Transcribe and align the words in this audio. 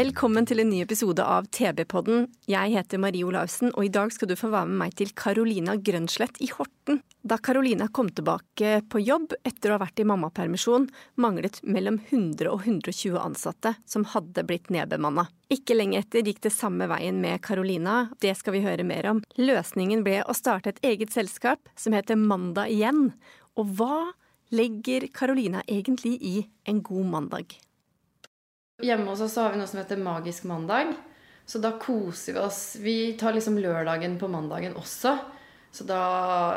Velkommen 0.00 0.46
til 0.48 0.62
en 0.62 0.70
ny 0.70 0.78
episode 0.80 1.20
av 1.20 1.44
TB-podden. 1.52 2.22
Jeg 2.48 2.72
heter 2.72 3.00
Marie 3.02 3.26
Olavsen, 3.26 3.68
og 3.74 3.84
i 3.84 3.90
dag 3.92 4.08
skal 4.14 4.30
du 4.30 4.32
få 4.38 4.48
være 4.48 4.70
med 4.70 4.78
meg 4.80 4.94
til 4.96 5.10
Carolina 5.18 5.74
Grønslett 5.76 6.38
i 6.40 6.48
Horten. 6.54 7.02
Da 7.20 7.36
Carolina 7.36 7.90
kom 7.92 8.08
tilbake 8.08 8.78
på 8.88 9.02
jobb 9.02 9.34
etter 9.44 9.68
å 9.68 9.76
ha 9.76 9.82
vært 9.82 10.00
i 10.00 10.06
mammapermisjon, 10.08 10.88
manglet 11.20 11.60
mellom 11.68 12.00
100 12.06 12.48
og 12.48 12.64
120 12.64 13.20
ansatte 13.20 13.74
som 13.84 14.08
hadde 14.14 14.46
blitt 14.48 14.72
nedbemanna. 14.72 15.26
Ikke 15.52 15.76
lenge 15.76 16.00
etter 16.00 16.24
gikk 16.24 16.40
det 16.46 16.56
samme 16.56 16.88
veien 16.88 17.20
med 17.20 17.42
Carolina, 17.44 18.06
det 18.24 18.38
skal 18.40 18.56
vi 18.56 18.64
høre 18.64 18.86
mer 18.88 19.12
om. 19.12 19.24
Løsningen 19.36 20.06
ble 20.06 20.22
å 20.24 20.38
starte 20.38 20.72
et 20.72 20.84
eget 20.94 21.12
selskap 21.12 21.68
som 21.76 21.98
heter 21.98 22.16
Mandag 22.16 22.72
igjen. 22.72 23.10
Og 23.60 23.74
hva 23.76 24.06
legger 24.48 25.10
Carolina 25.12 25.66
egentlig 25.68 26.16
i 26.24 26.38
en 26.64 26.80
god 26.86 27.18
mandag? 27.18 27.60
Hjemme 28.82 29.10
hos 29.10 29.20
oss 29.20 29.36
har 29.36 29.52
vi 29.52 29.60
noe 29.60 29.68
som 29.68 29.80
heter 29.80 30.00
Magisk 30.00 30.46
mandag. 30.48 30.94
Så 31.46 31.58
da 31.58 31.72
koser 31.82 32.36
vi 32.36 32.38
oss. 32.38 32.76
Vi 32.78 33.12
tar 33.18 33.34
liksom 33.34 33.58
lørdagen 33.58 34.18
på 34.18 34.28
mandagen 34.30 34.76
også. 34.78 35.16
Så 35.72 35.84
da 35.86 36.02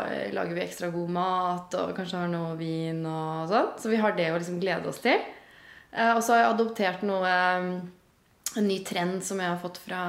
eh, 0.09 0.33
lager 0.33 0.55
vi 0.55 0.63
ekstra 0.63 0.89
god 0.93 1.09
mat 1.13 1.75
og 1.77 1.93
kanskje 1.97 2.21
har 2.23 2.29
noe 2.31 2.55
vin 2.57 3.03
og 3.05 3.49
sånn. 3.49 3.71
Så 3.81 3.91
vi 3.91 3.99
har 4.01 4.15
det 4.17 4.31
å 4.31 4.37
liksom 4.37 4.59
glede 4.61 4.89
oss 4.89 5.01
til. 5.03 5.21
Eh, 5.91 6.13
og 6.13 6.21
så 6.21 6.35
har 6.35 6.43
jeg 6.43 6.53
adoptert 6.53 7.03
noe 7.07 7.33
eh, 7.33 7.67
En 8.53 8.67
ny 8.69 8.83
trend 8.85 9.23
som 9.25 9.39
jeg 9.41 9.49
har 9.49 9.57
fått 9.57 9.79
fra 9.81 9.99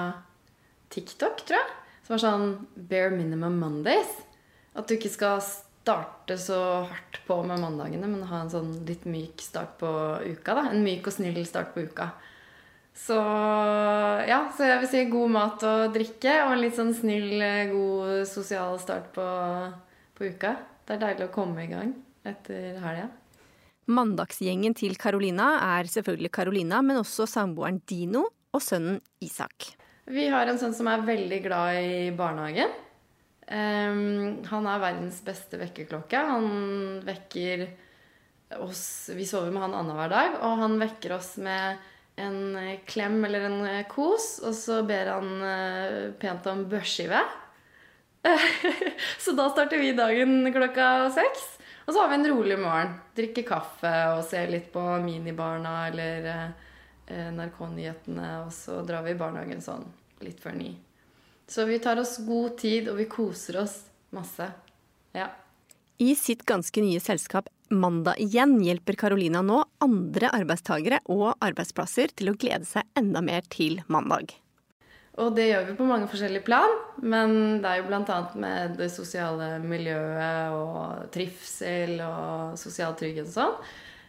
TikTok, 0.92 1.46
tror 1.48 1.56
jeg. 1.56 1.70
Som 2.04 2.16
er 2.16 2.20
sånn 2.20 2.50
bare 2.76 3.14
minimum 3.14 3.56
Mondays. 3.56 4.10
At 4.76 4.84
du 4.84 4.98
ikke 4.98 5.12
skal 5.12 5.40
starte 5.84 6.38
så 6.40 6.58
hardt 6.88 7.18
på 7.26 7.36
med 7.44 7.60
mandagene, 7.60 8.08
men 8.08 8.24
ha 8.30 8.40
en 8.40 8.52
sånn 8.52 8.70
litt 8.88 9.04
myk 9.04 9.42
start 9.44 9.76
på 9.82 9.88
uka. 10.24 10.54
da. 10.56 10.70
En 10.70 10.84
myk 10.84 11.10
og 11.10 11.12
snill 11.12 11.42
start 11.44 11.74
på 11.74 11.84
uka. 11.84 12.08
Så 12.94 13.18
ja, 14.30 14.38
så 14.54 14.68
jeg 14.70 14.80
vil 14.80 14.88
si 14.88 15.02
god 15.10 15.34
mat 15.34 15.64
og 15.66 15.96
drikke 15.96 16.38
og 16.46 16.54
en 16.54 16.62
litt 16.62 16.78
sånn 16.78 16.94
snill, 16.94 17.34
eh, 17.42 17.66
god 17.72 18.22
sosial 18.30 18.78
start 18.80 19.10
på, 19.16 19.26
på 20.16 20.30
uka. 20.30 20.54
Det 20.86 20.96
er 20.96 21.02
deilig 21.02 21.28
å 21.28 21.34
komme 21.34 21.66
i 21.66 21.72
gang 21.72 21.92
etter 22.24 22.78
helga. 22.80 23.10
Mandagsgjengen 23.84 24.72
til 24.78 24.96
Carolina 24.96 25.58
er 25.76 25.90
selvfølgelig 25.90 26.32
Carolina, 26.32 26.80
men 26.80 27.02
også 27.02 27.26
samboeren 27.28 27.82
Dino 27.84 28.24
og 28.54 28.62
sønnen 28.64 29.02
Isak. 29.20 29.74
Vi 30.08 30.30
har 30.32 30.48
en 30.48 30.60
sønn 30.60 30.72
som 30.76 30.88
er 30.88 31.04
veldig 31.04 31.42
glad 31.44 31.82
i 31.82 32.08
barnehagen. 32.16 32.72
Ehm, 33.46 34.44
han 34.48 34.68
er 34.68 34.82
verdens 34.82 35.20
beste 35.24 35.58
vekkerklokke. 35.60 36.20
Han 36.30 36.46
vekker 37.04 37.66
oss 38.60 39.10
Vi 39.16 39.24
sover 39.26 39.50
med 39.50 39.64
han 39.64 39.74
annenhver 39.74 40.12
dag, 40.12 40.36
og 40.46 40.60
han 40.60 40.76
vekker 40.78 41.16
oss 41.16 41.34
med 41.42 41.80
en 42.20 42.56
eh, 42.56 42.78
klem 42.86 43.24
eller 43.26 43.48
en 43.48 43.64
eh, 43.66 43.86
kos, 43.90 44.38
og 44.44 44.54
så 44.54 44.82
ber 44.86 45.10
han 45.10 45.32
uh, 45.42 46.12
pent 46.20 46.46
om 46.46 46.62
børskive. 46.70 47.18
så 49.24 49.34
da 49.34 49.48
starter 49.50 49.82
vi 49.82 49.90
dagen 49.96 50.46
klokka 50.54 51.10
seks. 51.16 51.48
Og 51.84 51.92
så 51.92 52.00
har 52.00 52.12
vi 52.12 52.20
en 52.20 52.30
rolig 52.30 52.60
morgen. 52.60 52.94
Drikker 53.16 53.44
kaffe 53.48 53.92
og 54.14 54.22
ser 54.28 54.52
litt 54.52 54.70
på 54.72 54.84
Minibarna 55.02 55.74
eller 55.90 56.30
uh, 56.30 56.46
NRK-nyhetene, 57.10 58.30
og 58.46 58.54
så 58.54 58.78
drar 58.86 59.02
vi 59.04 59.16
i 59.16 59.18
barnehagen 59.18 59.64
sånn 59.64 59.88
litt 60.24 60.38
før 60.40 60.54
ni. 60.56 60.70
Så 61.46 61.64
vi 61.68 61.78
tar 61.78 62.00
oss 62.00 62.18
god 62.24 62.56
tid, 62.60 62.88
og 62.88 62.96
vi 63.00 63.08
koser 63.10 63.60
oss 63.62 63.78
masse. 64.14 64.48
Ja. 65.12 65.28
I 65.98 66.14
sitt 66.18 66.42
ganske 66.48 66.82
nye 66.82 67.02
selskap 67.02 67.50
Mandag 67.74 68.18
igjen 68.20 68.58
hjelper 68.62 68.92
Carolina 68.92 69.40
nå 69.42 69.62
andre 69.82 70.28
arbeidstagere 70.36 71.00
og 71.10 71.30
arbeidsplasser 71.42 72.12
til 72.12 72.30
å 72.30 72.34
glede 72.36 72.66
seg 72.68 72.84
enda 72.98 73.22
mer 73.24 73.46
til 73.50 73.80
mandag. 73.88 74.34
Og 75.16 75.32
det 75.36 75.46
gjør 75.48 75.68
vi 75.68 75.76
på 75.78 75.86
mange 75.86 76.08
forskjellige 76.10 76.44
plan, 76.44 76.72
men 77.00 77.62
det 77.62 77.70
er 77.70 77.80
jo 77.80 77.86
bl.a. 77.88 78.18
med 78.34 78.76
det 78.80 78.90
sosiale 78.92 79.48
miljøet 79.62 80.54
og 80.58 81.08
trivsel 81.14 81.96
og 82.04 82.58
sosial 82.60 82.96
trygghet 82.98 83.30
og 83.30 83.36
sånn. 83.36 83.54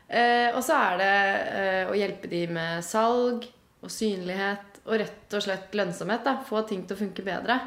Eh, 0.05 0.49
og 0.51 0.61
så 0.65 0.77
er 0.81 0.99
det 0.99 1.13
eh, 1.61 1.83
å 1.89 1.97
hjelpe 1.97 2.29
de 2.29 2.43
med 2.57 2.85
salg 2.85 3.45
og 3.85 3.93
synlighet 3.93 4.74
og 4.85 4.99
rett 5.01 5.33
og 5.33 5.43
slett 5.43 5.73
lønnsomhet. 5.75 6.23
Da. 6.25 6.37
Få 6.45 6.61
ting 6.67 6.85
til 6.85 6.97
å 6.97 7.01
funke 7.01 7.25
bedre. 7.25 7.59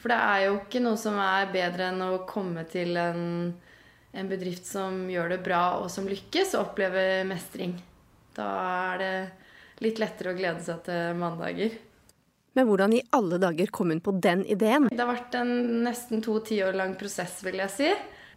For 0.00 0.10
det 0.10 0.18
er 0.18 0.46
jo 0.46 0.56
ikke 0.58 0.82
noe 0.82 0.98
som 0.98 1.18
er 1.22 1.52
bedre 1.52 1.92
enn 1.92 2.02
å 2.02 2.24
komme 2.28 2.64
til 2.70 2.96
en, 2.98 3.52
en 4.10 4.30
bedrift 4.30 4.66
som 4.66 5.04
gjør 5.10 5.36
det 5.36 5.42
bra 5.44 5.62
og 5.78 5.86
som 5.92 6.08
lykkes, 6.10 6.56
og 6.56 6.72
oppleve 6.72 7.22
mestring. 7.28 7.76
Da 8.34 8.48
er 8.92 9.02
det 9.02 9.14
litt 9.84 10.00
lettere 10.02 10.32
å 10.32 10.38
glede 10.38 10.64
seg 10.64 10.82
til 10.88 11.20
mandager. 11.20 11.76
Men 12.52 12.66
hvordan 12.68 12.96
i 12.96 13.04
alle 13.16 13.38
dager 13.40 13.70
kom 13.72 13.92
hun 13.92 14.02
på 14.04 14.12
den 14.24 14.42
ideen? 14.44 14.90
Det 14.92 15.00
har 15.00 15.12
vært 15.12 15.36
en 15.38 15.54
nesten 15.86 16.20
to 16.24 16.36
tiår 16.44 16.76
lang 16.76 16.96
prosess, 17.00 17.38
vil 17.46 17.62
jeg 17.62 17.72
si. 17.72 17.92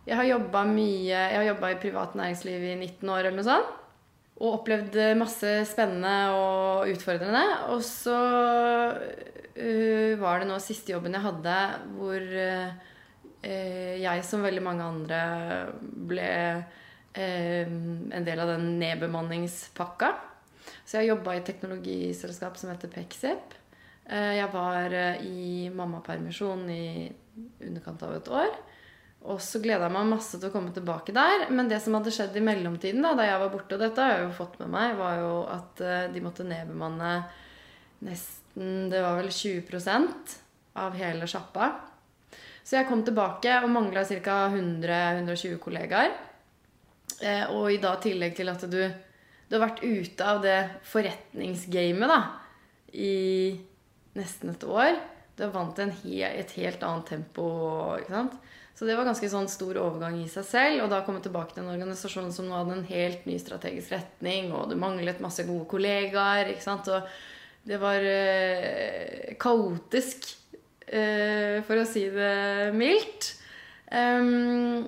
Jeg 0.06 0.20
har 0.20 0.28
jobba 0.30 0.62
mye 0.70 1.10
Jeg 1.10 1.38
har 1.40 1.48
jobba 1.48 1.72
i 1.74 1.80
privat 1.82 2.14
næringsliv 2.14 2.62
i 2.62 2.76
19 2.78 3.10
år 3.10 3.24
eller 3.24 3.40
noe 3.40 3.48
sånt. 3.48 3.74
Og 4.36 4.58
opplevd 4.58 4.98
masse 5.16 5.52
spennende 5.70 6.16
og 6.36 6.90
utfordrende. 6.92 7.44
Og 7.72 7.80
så 7.88 8.16
uh, 8.92 10.12
var 10.20 10.42
det 10.42 10.50
nå 10.50 10.60
siste 10.64 10.92
jobben 10.92 11.16
jeg 11.16 11.24
hadde, 11.24 11.56
hvor 11.96 12.20
uh, 12.20 12.92
jeg, 13.46 14.26
som 14.28 14.44
veldig 14.44 14.64
mange 14.66 14.84
andre, 14.84 15.22
ble 15.80 16.30
uh, 16.60 17.66
en 17.66 18.28
del 18.28 18.44
av 18.44 18.56
den 18.58 18.74
nedbemanningspakka. 18.82 20.12
Så 20.84 21.00
jeg 21.00 21.14
jobba 21.14 21.36
i 21.36 21.40
et 21.40 21.48
teknologiselskap 21.48 22.60
som 22.60 22.74
heter 22.74 22.92
Pexip. 22.92 23.54
Jeg 24.06 24.46
var 24.54 24.94
i 25.26 25.66
mammapermisjon 25.74 26.68
i 26.70 27.08
underkant 27.66 28.04
av 28.06 28.12
et 28.20 28.28
år. 28.30 28.52
Og 29.26 29.40
så 29.42 29.60
gleda 29.64 29.88
jeg 29.88 29.96
meg 29.96 30.12
masse 30.12 30.38
til 30.38 30.52
å 30.52 30.54
komme 30.54 30.74
tilbake 30.76 31.16
der. 31.16 31.48
Men 31.50 31.70
det 31.72 31.80
som 31.82 31.98
hadde 31.98 32.14
skjedd 32.14 32.36
i 32.38 32.44
mellomtiden, 32.46 33.02
da, 33.02 33.16
da 33.18 33.26
jeg 33.26 33.42
var 33.42 33.52
borte, 33.54 33.78
og 33.78 33.82
dette 33.82 34.04
har 34.04 34.14
jeg 34.14 34.28
jo 34.28 34.38
fått 34.38 34.60
med 34.62 34.70
meg, 34.76 34.94
var 35.00 35.18
jo 35.22 35.34
at 35.50 35.82
de 36.14 36.22
måtte 36.22 36.46
nedbemanne 36.46 37.18
nesten 38.06 38.44
Det 38.92 39.02
var 39.02 39.18
vel 39.18 39.32
20% 39.34 40.36
av 40.80 40.96
hele 40.96 41.28
sjappa. 41.28 41.72
Så 42.66 42.80
jeg 42.80 42.88
kom 42.90 43.04
tilbake 43.06 43.60
og 43.62 43.70
mangla 43.70 44.04
ca. 44.08 44.38
100-120 44.50 45.60
kollegaer. 45.62 46.16
Og 47.54 47.70
i 47.72 47.82
da 47.82 47.94
tillegg 48.02 48.34
til 48.38 48.50
at 48.52 48.66
du, 48.72 48.80
du 48.82 49.56
har 49.56 49.68
vært 49.68 49.84
ute 49.86 50.26
av 50.26 50.42
det 50.44 50.58
forretningsgamet 50.90 52.12
da, 52.12 52.22
i 52.98 53.54
nesten 54.18 54.56
et 54.56 54.66
år. 54.66 54.98
Du 55.36 55.46
er 55.46 55.54
vant 55.54 55.76
til 55.78 55.92
he 56.02 56.24
et 56.26 56.56
helt 56.58 56.84
annet 56.88 57.12
tempo. 57.12 57.48
ikke 58.00 58.16
sant? 58.16 58.38
Så 58.76 58.84
det 58.88 58.98
var 58.98 59.08
ganske 59.08 59.30
sånn 59.32 59.48
stor 59.48 59.78
overgang 59.80 60.18
i 60.20 60.28
seg 60.28 60.44
selv. 60.50 60.82
Og 60.84 60.92
da 60.92 61.00
komme 61.08 61.24
tilbake 61.24 61.56
til 61.56 61.64
en 61.64 61.72
organisasjon 61.72 62.34
som 62.36 62.50
nå 62.50 62.58
hadde 62.58 62.76
en 62.76 62.90
helt 62.90 63.24
ny 63.28 63.38
strategisk 63.40 63.94
retning, 63.96 64.52
og 64.52 64.68
det 64.72 64.80
manglet 64.80 65.24
masse 65.24 65.46
gode 65.48 65.64
kollegaer. 65.72 66.52
ikke 66.52 66.66
sant? 66.66 66.92
Og 66.92 67.08
det 67.66 67.80
var 67.80 68.04
eh, 68.04 69.32
kaotisk, 69.40 70.28
eh, 70.92 71.64
for 71.64 71.80
å 71.80 71.88
si 71.88 72.04
det 72.12 72.76
mildt. 72.76 73.32
Um, 73.96 74.84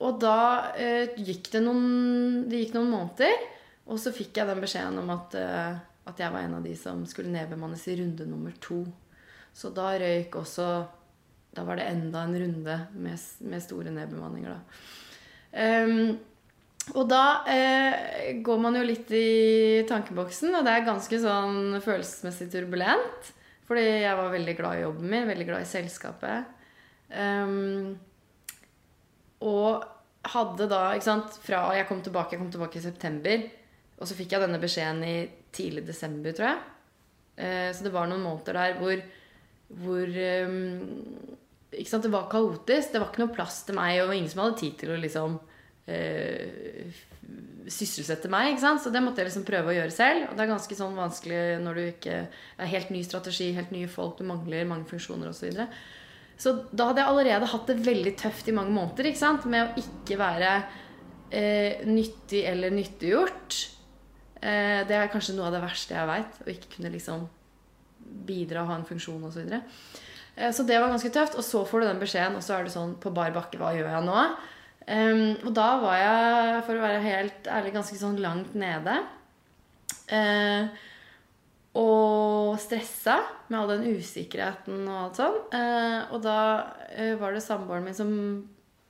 og 0.00 0.18
da 0.20 0.72
eh, 0.76 1.16
gikk 1.16 1.48
det 1.54 1.62
noen 1.64 2.44
Det 2.44 2.58
gikk 2.60 2.74
noen 2.76 2.90
måneder, 2.92 3.46
og 3.90 3.96
så 4.00 4.12
fikk 4.14 4.36
jeg 4.36 4.48
den 4.48 4.60
beskjeden 4.62 5.00
om 5.00 5.10
at, 5.12 5.34
eh, 5.36 5.80
at 6.06 6.20
jeg 6.20 6.32
var 6.32 6.44
en 6.44 6.58
av 6.60 6.64
de 6.64 6.74
som 6.78 7.02
skulle 7.08 7.32
nedbemannes 7.32 7.86
i 7.90 7.96
runde 7.98 8.28
nummer 8.28 8.54
to. 8.62 8.84
Så 9.56 9.72
da 9.74 9.90
røyk 9.98 10.36
også 10.38 10.68
Da 11.56 11.66
var 11.66 11.80
det 11.80 11.88
enda 11.90 12.24
en 12.24 12.36
runde 12.38 12.80
med, 12.94 13.28
med 13.42 13.62
store 13.64 13.92
nedbemanninger, 13.94 14.54
da. 14.54 14.60
Um, 15.50 16.18
og 16.96 17.06
da 17.10 17.24
eh, 17.50 18.38
går 18.42 18.62
man 18.62 18.78
jo 18.78 18.86
litt 18.86 19.10
i 19.14 19.82
tankeboksen, 19.86 20.54
og 20.56 20.64
det 20.66 20.72
er 20.74 20.86
ganske 20.86 21.20
sånn 21.22 21.76
følelsesmessig 21.84 22.48
turbulent. 22.54 23.30
Fordi 23.70 23.84
jeg 24.02 24.18
var 24.18 24.32
veldig 24.32 24.56
glad 24.58 24.78
i 24.78 24.82
jobben 24.82 25.12
min, 25.12 25.28
veldig 25.28 25.46
glad 25.46 25.62
i 25.62 25.70
selskapet. 25.70 26.48
Um, 27.14 27.94
og 29.46 29.84
hadde 30.30 30.66
da, 30.70 30.82
ikke 30.94 31.06
sant 31.06 31.38
Fra 31.42 31.62
jeg 31.74 31.86
kom 31.88 32.02
tilbake, 32.04 32.36
jeg 32.36 32.42
kom 32.42 32.50
tilbake 32.52 32.78
i 32.78 32.84
september, 32.84 33.46
og 33.98 34.06
så 34.06 34.14
fikk 34.14 34.34
jeg 34.34 34.44
denne 34.44 34.60
beskjeden 34.62 35.00
i 35.06 35.14
tidlig 35.54 35.86
desember, 35.88 36.34
tror 36.34 36.50
jeg. 36.50 36.60
Uh, 37.38 37.70
så 37.76 37.86
det 37.86 37.94
var 37.94 38.10
noen 38.10 38.26
måneder 38.26 38.58
der 38.58 38.76
hvor, 38.80 39.04
hvor 39.84 40.18
um, 40.50 41.38
Det 41.70 42.10
var 42.10 42.26
kaotisk. 42.30 42.92
Det 42.92 43.00
var 43.00 43.10
ikke 43.10 43.24
noe 43.24 43.34
plass 43.34 43.62
til 43.66 43.78
meg, 43.78 44.00
og 44.02 44.14
ingen 44.14 44.30
som 44.30 44.42
hadde 44.44 44.58
tid 44.58 44.76
til 44.80 44.90
å 44.94 44.98
liksom 44.98 45.38
eh, 45.90 46.90
sysselsette 47.70 48.30
meg. 48.32 48.58
Så 48.60 48.92
det 48.92 49.02
måtte 49.04 49.22
jeg 49.22 49.30
liksom 49.30 49.46
prøve 49.48 49.72
å 49.72 49.76
gjøre 49.76 49.94
selv. 49.94 50.28
Og 50.28 50.36
det 50.36 50.44
er 50.44 50.52
ganske 50.52 50.78
sånn 50.78 50.98
vanskelig 50.98 51.40
når 51.62 51.78
du 51.78 51.82
ikke 51.86 52.18
Det 52.26 52.66
er 52.66 52.74
helt 52.74 52.92
ny 52.94 53.02
strategi, 53.06 53.50
helt 53.56 53.72
nye 53.74 53.90
folk, 53.90 54.18
du 54.18 54.28
mangler 54.28 54.68
mange 54.68 54.88
funksjoner 54.90 55.30
osv. 55.30 55.40
Så, 55.40 55.48
videre. 55.48 55.68
så 56.40 56.54
da 56.72 56.90
hadde 56.90 57.04
jeg 57.04 57.12
allerede 57.14 57.50
hatt 57.54 57.70
det 57.70 57.80
veldig 57.86 58.14
tøft 58.20 58.50
i 58.50 58.56
mange 58.56 58.74
måneder 58.74 59.46
med 59.46 59.62
å 59.62 59.84
ikke 59.84 60.18
være 60.20 60.54
eh, 61.30 61.86
nyttig 61.86 62.44
eller 62.50 62.74
nyttiggjort. 62.74 63.58
Eh, 64.40 64.80
det 64.88 64.96
er 64.96 65.12
kanskje 65.12 65.36
noe 65.36 65.50
av 65.50 65.58
det 65.58 65.64
verste 65.64 65.96
jeg 65.96 66.10
veit. 66.10 66.40
Å 66.42 66.50
ikke 66.50 66.76
kunne 66.76 66.94
liksom 66.94 67.26
bidra 68.26 68.64
og 68.64 68.72
ha 68.72 68.78
en 68.80 68.88
funksjon 68.88 69.22
osv. 69.22 69.36
Så, 69.36 69.44
videre. 69.44 69.62
Eh, 69.62 70.09
så 70.48 70.64
det 70.64 70.78
var 70.80 70.88
ganske 70.92 71.12
tøft. 71.12 71.36
Og 71.36 71.44
så 71.44 71.64
får 71.68 71.82
du 71.82 71.86
den 71.90 72.00
beskjeden, 72.00 72.38
og 72.38 72.44
så 72.44 72.56
er 72.56 72.64
du 72.64 72.72
sånn 72.72 72.96
på 73.02 73.12
bar 73.14 73.34
bakke 73.34 73.60
Hva 73.60 73.74
gjør 73.76 73.90
jeg 73.92 74.08
nå? 74.08 74.24
Um, 74.90 75.36
og 75.46 75.52
da 75.54 75.66
var 75.82 75.98
jeg, 76.00 76.62
for 76.66 76.78
å 76.78 76.82
være 76.82 77.02
helt 77.04 77.50
ærlig, 77.50 77.74
ganske 77.76 77.98
sånn 78.00 78.18
langt 78.22 78.56
nede. 78.58 78.96
Uh, 80.10 80.66
og 81.78 82.56
stressa 82.58 83.20
med 83.46 83.58
all 83.60 83.70
den 83.76 84.00
usikkerheten 84.00 84.82
og 84.88 84.96
alt 85.04 85.20
sånn. 85.20 85.38
Uh, 85.52 86.00
og 86.10 86.24
da 86.24 86.38
uh, 86.96 87.14
var 87.20 87.36
det 87.36 87.44
samboeren 87.44 87.86
min 87.86 87.98
som 87.98 88.10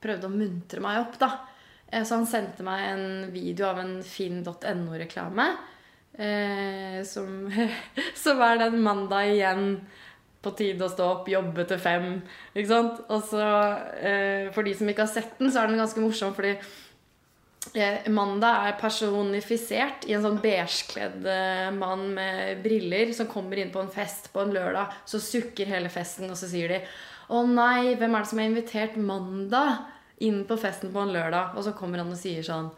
prøvde 0.01 0.25
å 0.25 0.33
muntre 0.33 0.81
meg 0.81 1.03
opp, 1.03 1.19
da. 1.21 1.29
så 1.91 2.15
han 2.15 2.25
sendte 2.25 2.65
meg 2.65 2.87
en 2.87 3.03
video 3.29 3.67
av 3.67 3.83
en 3.83 3.99
finn.no-reklame. 4.01 5.45
som, 7.05 7.35
som 8.23 8.41
er 8.41 8.57
den 8.63 8.79
mandag 8.81 9.29
igjen 9.35 9.67
på 10.41 10.53
tide 10.57 10.85
å 10.85 10.91
stå 10.91 11.07
opp, 11.07 11.27
jobbe 11.29 11.65
til 11.69 11.81
fem. 11.81 12.07
Ikke 12.55 12.71
sant? 12.71 13.01
Og 13.09 13.25
så, 13.29 13.41
eh, 14.01 14.49
For 14.51 14.63
de 14.63 14.73
som 14.73 14.89
ikke 14.89 15.05
har 15.05 15.13
sett 15.13 15.37
den, 15.39 15.51
så 15.51 15.61
er 15.61 15.67
den 15.67 15.77
ganske 15.77 16.01
morsom, 16.01 16.33
fordi 16.33 16.57
eh, 17.75 18.09
Mandag 18.09 18.67
er 18.67 18.79
personifisert 18.81 20.07
i 20.09 20.13
en 20.17 20.25
sånn 20.25 20.41
beigekledd 20.41 21.25
eh, 21.29 21.69
mann 21.71 22.13
med 22.15 22.63
briller 22.63 23.13
som 23.13 23.29
kommer 23.29 23.61
inn 23.61 23.71
på 23.71 23.83
en 23.83 23.93
fest 23.93 24.31
på 24.33 24.41
en 24.41 24.53
lørdag. 24.53 24.97
Så 25.05 25.21
sukker 25.21 25.69
hele 25.69 25.89
festen, 25.89 26.29
og 26.29 26.37
så 26.37 26.49
sier 26.49 26.67
de 26.67 26.81
'Å 27.31 27.47
nei, 27.47 27.95
hvem 27.95 28.15
er 28.15 28.19
det 28.19 28.27
som 28.27 28.39
har 28.39 28.49
invitert 28.49 28.97
Mandag 28.97 29.85
inn 30.19 30.43
på 30.43 30.57
festen 30.59 30.91
på 30.91 30.99
en 30.99 31.13
lørdag?' 31.13 31.55
Og 31.55 31.63
så 31.63 31.71
kommer 31.71 31.99
han 31.99 32.11
og 32.11 32.17
sier 32.17 32.43
sånn 32.43 32.71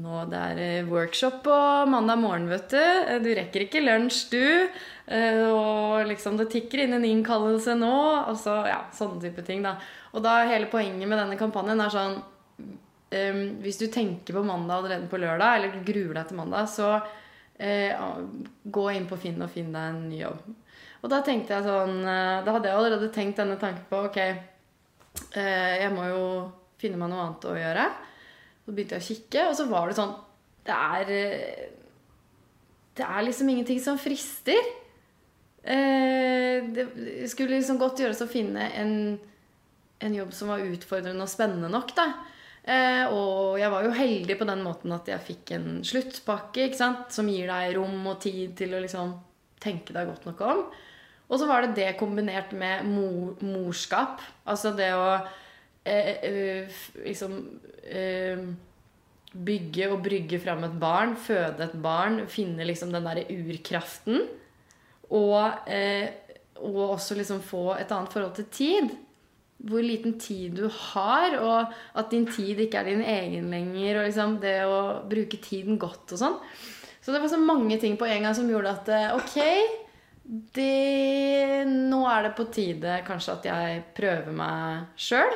nå, 0.00 0.22
det 0.32 0.38
er 0.40 0.58
eh, 0.62 0.88
workshop 0.88 1.42
på 1.44 1.56
mandag 1.92 2.16
morgen, 2.22 2.46
vet 2.48 2.70
du. 2.72 2.80
Eh, 2.80 3.18
du 3.20 3.28
rekker 3.36 3.66
ikke 3.66 3.82
lunsj, 3.84 4.22
du. 4.32 4.44
Eh, 5.12 5.42
og 5.52 6.06
liksom 6.08 6.38
det 6.40 6.48
tikker 6.54 6.84
inn 6.84 6.96
en 6.96 7.04
innkallelse 7.04 7.74
nå. 7.76 7.96
Og 8.30 8.38
så, 8.40 8.54
ja, 8.70 8.78
sånne 8.96 9.20
type 9.20 9.44
ting, 9.44 9.60
da. 9.66 9.74
Og 10.16 10.24
da 10.24 10.38
hele 10.48 10.70
poenget 10.72 11.04
med 11.08 11.20
denne 11.20 11.36
kampanjen 11.40 11.80
er 11.80 11.92
sånn 11.92 12.16
um, 12.20 13.42
Hvis 13.64 13.78
du 13.80 13.86
tenker 13.92 14.36
på 14.36 14.44
mandag 14.44 14.80
allerede 14.80 15.08
på 15.12 15.20
lørdag, 15.20 15.58
eller 15.58 15.84
gruer 15.84 16.16
deg 16.16 16.30
til 16.30 16.40
mandag, 16.40 16.70
så 16.72 16.94
uh, 16.96 18.08
gå 18.64 18.84
inn 18.92 19.08
på 19.08 19.18
Finn 19.20 19.44
og 19.44 19.52
finn 19.52 19.72
deg 19.72 19.90
en 19.90 20.02
ny 20.08 20.22
jobb. 20.22 20.40
Og 21.02 21.12
da 21.12 21.20
tenkte 21.24 21.56
jeg 21.56 21.66
sånn 21.66 22.00
uh, 22.04 22.40
Da 22.44 22.56
hadde 22.56 22.70
jeg 22.70 22.78
allerede 22.78 23.12
tenkt 23.12 23.40
denne 23.40 23.58
tanken 23.60 23.84
på 23.90 24.04
ok, 24.08 24.18
uh, 25.36 25.74
jeg 25.82 25.92
må 25.92 26.08
jo 26.08 26.24
finne 26.80 27.00
meg 27.00 27.12
noe 27.12 27.26
annet 27.26 27.48
å 27.48 27.56
gjøre. 27.60 27.86
Så 28.62 28.74
begynte 28.74 28.98
jeg 28.98 29.02
å 29.02 29.08
kikke, 29.08 29.46
og 29.50 29.56
så 29.58 29.66
var 29.70 29.90
det 29.90 29.98
sånn 29.98 30.14
Det 30.66 30.76
er 30.76 31.12
eh, 31.16 31.64
Det 32.98 33.06
er 33.06 33.26
liksom 33.26 33.50
ingenting 33.50 33.80
som 33.82 33.98
frister. 33.98 34.70
Eh, 35.62 36.62
det 36.74 36.86
skulle 37.30 37.56
liksom 37.56 37.80
godt 37.80 38.02
gjøres 38.02 38.22
å 38.22 38.30
finne 38.30 38.68
en, 38.76 38.94
en 40.02 40.14
jobb 40.18 40.34
som 40.36 40.52
var 40.52 40.64
utfordrende 40.66 41.24
og 41.24 41.32
spennende 41.32 41.70
nok. 41.72 41.94
da. 41.96 42.06
Eh, 42.62 43.04
og 43.10 43.58
jeg 43.58 43.72
var 43.72 43.86
jo 43.86 43.96
heldig 43.96 44.36
på 44.38 44.46
den 44.46 44.62
måten 44.62 44.94
at 44.94 45.08
jeg 45.10 45.26
fikk 45.26 45.54
en 45.56 45.68
sluttpakke 45.86 46.68
ikke 46.68 46.78
sant? 46.78 47.08
som 47.10 47.26
gir 47.26 47.48
deg 47.50 47.74
rom 47.74 48.04
og 48.06 48.20
tid 48.22 48.54
til 48.60 48.76
å 48.76 48.82
liksom 48.84 49.16
tenke 49.62 49.94
deg 49.94 50.10
godt 50.10 50.28
nok 50.28 50.42
om. 50.46 50.64
Og 51.32 51.40
så 51.40 51.48
var 51.48 51.64
det 51.64 51.76
det 51.78 51.94
kombinert 51.98 52.52
med 52.52 52.84
mor, 52.86 53.38
morskap. 53.40 54.20
Altså 54.44 54.74
det 54.76 54.92
å 54.94 55.06
eh, 55.84 56.14
eh, 56.28 56.82
liksom 57.04 57.38
eh, 57.82 58.42
bygge 59.32 59.88
og 59.92 60.02
brygge 60.04 60.40
fram 60.42 60.64
et 60.66 60.74
barn, 60.80 61.14
føde 61.16 61.64
et 61.64 61.78
barn, 61.82 62.24
finne 62.30 62.66
liksom 62.68 62.92
den 62.92 63.06
derre 63.06 63.24
urkraften. 63.32 64.26
Og, 65.12 65.68
eh, 65.68 66.08
og, 66.60 66.96
også 66.96 67.16
liksom 67.18 67.42
få 67.44 67.72
et 67.78 67.90
annet 67.92 68.12
forhold 68.12 68.36
til 68.38 68.50
tid. 68.52 68.92
Hvor 69.62 69.84
liten 69.84 70.16
tid 70.18 70.56
du 70.58 70.66
har, 70.66 71.36
og 71.38 71.74
at 71.94 72.10
din 72.10 72.26
tid 72.26 72.58
ikke 72.64 72.80
er 72.80 72.90
din 72.90 73.04
egen 73.06 73.50
lenger. 73.52 74.00
Og 74.00 74.08
liksom 74.08 74.40
det 74.42 74.58
å 74.66 75.02
bruke 75.08 75.38
tiden 75.42 75.78
godt 75.78 76.16
og 76.16 76.22
sånn. 76.24 76.40
Så 77.02 77.14
det 77.14 77.22
var 77.22 77.30
så 77.30 77.38
mange 77.38 77.78
ting 77.82 77.96
på 77.98 78.06
en 78.06 78.26
gang 78.26 78.34
som 78.34 78.50
gjorde 78.50 78.74
at 78.76 78.90
eh, 78.94 79.14
ok, 79.16 79.38
det, 80.54 81.64
nå 81.66 82.02
er 82.06 82.28
det 82.28 82.36
på 82.38 82.46
tide 82.54 83.00
kanskje 83.06 83.38
at 83.38 83.48
jeg 83.48 83.80
prøver 83.96 84.36
meg 84.36 84.92
sjøl. 84.94 85.34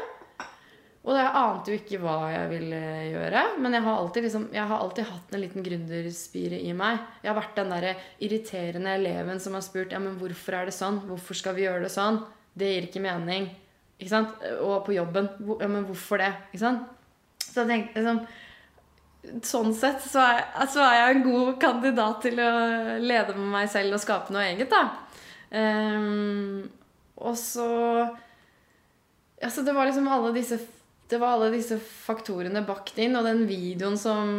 Og 1.06 1.14
jeg 1.14 1.34
ante 1.38 1.70
jo 1.70 1.78
ikke 1.78 1.98
hva 2.02 2.16
jeg 2.32 2.46
ville 2.50 2.78
gjøre. 3.12 3.42
Men 3.62 3.76
jeg 3.76 3.84
har 3.84 4.00
alltid, 4.00 4.24
liksom, 4.26 4.46
jeg 4.56 4.70
har 4.72 4.80
alltid 4.82 5.06
hatt 5.06 5.34
en 5.36 5.42
liten 5.44 5.66
gründerspire 5.66 6.58
i 6.58 6.72
meg. 6.74 6.98
Jeg 7.22 7.30
har 7.30 7.38
vært 7.38 7.60
den 7.60 7.70
der 7.70 7.86
irriterende 8.26 8.96
eleven 8.98 9.38
som 9.42 9.54
har 9.54 9.62
spurt 9.62 9.94
ja, 9.94 10.00
men 10.02 10.16
hvorfor 10.18 10.58
er 10.58 10.66
det 10.66 10.74
sånn. 10.74 10.98
Hvorfor 11.06 11.38
skal 11.38 11.54
vi 11.54 11.62
gjøre 11.68 11.84
det 11.86 11.92
sånn? 11.94 12.18
Det 12.58 12.72
gir 12.72 12.88
ikke 12.88 13.04
mening. 13.04 13.46
Ikke 14.00 14.12
sant? 14.12 14.34
Og 14.64 14.80
på 14.88 14.96
jobben. 14.96 15.30
Ja, 15.60 15.70
men 15.70 15.86
hvorfor 15.86 16.20
det? 16.24 16.32
Ikke 16.50 16.64
sant? 16.64 16.90
Så 17.44 17.62
jeg 17.62 17.70
tenkte 17.70 18.02
liksom 18.02 18.26
Sånn 19.42 19.72
sett 19.74 20.04
så 20.06 20.20
er, 20.22 20.44
så 20.70 20.84
er, 20.84 20.92
jeg 21.00 21.14
en 21.16 21.24
god 21.24 21.48
kandidat 21.58 22.20
til 22.22 22.38
å 22.38 22.50
lede 23.02 23.34
med 23.34 23.48
meg 23.56 23.70
selv 23.72 23.96
og 23.96 23.98
skape 23.98 24.30
noe 24.30 24.44
eget, 24.52 24.70
da. 24.70 24.84
Um, 25.50 26.68
og 27.18 27.34
så 27.38 27.66
Altså, 29.42 29.64
det 29.66 29.74
var 29.74 29.88
liksom 29.88 30.06
alle 30.08 30.30
disse 30.36 30.60
det 31.06 31.20
var 31.22 31.36
alle 31.36 31.52
disse 31.54 31.78
faktorene 31.78 32.64
bakt 32.66 32.96
inn, 32.98 33.14
og 33.14 33.26
den 33.26 33.44
videoen 33.46 33.94
som 34.00 34.30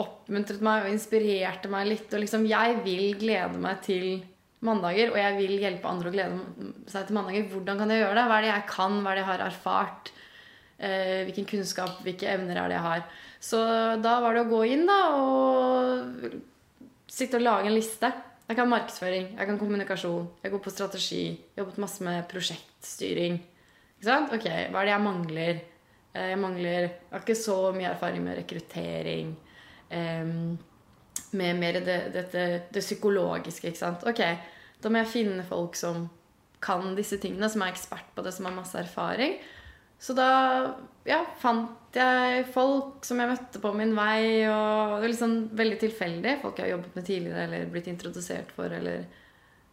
oppmuntret 0.00 0.62
meg 0.64 0.86
og 0.86 0.94
inspirerte 0.94 1.68
meg 1.72 1.90
litt. 1.90 2.08
Og 2.12 2.22
liksom, 2.24 2.46
jeg 2.48 2.78
vil 2.86 3.18
glede 3.20 3.60
meg 3.60 3.82
til 3.84 4.06
mandager, 4.64 5.12
og 5.12 5.18
jeg 5.20 5.36
vil 5.36 5.58
hjelpe 5.60 5.90
andre 5.90 6.10
å 6.10 6.14
glede 6.14 6.70
seg 6.90 7.08
til 7.08 7.18
mandager. 7.18 7.50
Hvordan 7.52 7.82
kan 7.82 7.92
jeg 7.92 8.02
gjøre 8.02 8.16
det? 8.16 8.24
Hva 8.30 8.38
er 8.38 8.46
det 8.46 8.52
jeg 8.54 8.68
kan? 8.70 8.96
Hva 9.02 9.12
er 9.12 9.18
det 9.18 9.22
jeg 9.24 9.30
har 9.30 9.44
erfart? 9.48 10.12
Eh, 10.78 11.20
hvilken 11.28 11.50
kunnskap, 11.52 12.00
hvilke 12.06 12.30
evner 12.32 12.62
er 12.62 12.72
det 12.72 12.78
jeg 12.78 12.86
har? 12.86 13.04
Så 13.50 13.60
da 14.02 14.16
var 14.24 14.34
det 14.34 14.46
å 14.46 14.50
gå 14.50 14.62
inn 14.72 14.88
da, 14.88 14.98
og 15.20 16.40
sitte 17.10 17.38
og 17.38 17.44
lage 17.44 17.68
en 17.68 17.76
liste. 17.76 18.10
Jeg 18.48 18.56
kan 18.56 18.70
markedsføring, 18.72 19.34
jeg 19.36 19.50
kan 19.50 19.60
kommunikasjon, 19.60 20.28
jeg 20.40 20.52
går 20.54 20.64
på 20.64 20.72
strategi. 20.72 21.22
Jobbet 21.58 21.80
masse 21.84 22.04
med 22.06 22.24
prosjektstyring. 22.30 23.36
Ikke 23.98 24.08
sant? 24.08 24.32
Ok, 24.34 24.46
hva 24.46 24.80
er 24.80 24.88
det 24.88 24.94
jeg 24.94 25.04
mangler? 25.04 25.60
Eh, 26.14 26.30
jeg 26.32 26.40
mangler 26.40 26.80
Jeg 26.86 27.12
har 27.12 27.24
ikke 27.24 27.38
så 27.38 27.58
mye 27.74 27.92
erfaring 27.92 28.24
med 28.24 28.38
rekruttering. 28.38 29.36
Med 31.38 31.58
mer 31.60 31.78
det, 31.84 31.98
dette, 32.14 32.42
det 32.72 32.82
psykologiske, 32.84 33.70
ikke 33.70 33.80
sant. 33.80 34.04
Ok, 34.08 34.20
da 34.82 34.92
må 34.92 35.02
jeg 35.02 35.12
finne 35.12 35.44
folk 35.48 35.76
som 35.76 36.06
kan 36.62 36.94
disse 36.98 37.18
tingene, 37.22 37.48
som 37.50 37.62
er 37.64 37.72
ekspert 37.72 38.10
på 38.14 38.24
det, 38.24 38.32
som 38.34 38.48
har 38.48 38.56
masse 38.56 38.78
erfaring. 38.78 39.38
Så 39.98 40.14
da 40.14 40.28
ja, 41.08 41.22
fant 41.42 41.96
jeg 41.96 42.44
folk 42.54 43.06
som 43.06 43.18
jeg 43.18 43.32
møtte 43.32 43.62
på 43.62 43.72
min 43.74 43.94
vei. 43.96 44.46
Og 44.46 44.98
det 44.98 45.02
var 45.02 45.08
liksom 45.10 45.38
veldig 45.58 45.78
tilfeldig. 45.82 46.36
Folk 46.42 46.60
jeg 46.60 46.68
har 46.68 46.76
jobbet 46.76 46.98
med 46.98 47.08
tidligere 47.08 47.46
eller 47.48 47.72
blitt 47.72 47.90
introdusert 47.90 48.52
for. 48.54 48.70
eller 48.70 49.06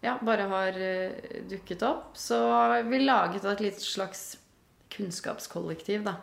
ja, 0.06 0.16
bare 0.22 0.48
har 0.52 0.80
uh, 0.80 1.40
dukket 1.50 1.86
opp. 1.88 2.14
Så 2.18 2.38
vi 2.88 3.02
laget 3.04 3.46
et 3.50 3.64
litt 3.66 3.82
slags 3.82 4.36
kunnskapskollektiv, 4.96 6.06
da. 6.06 6.20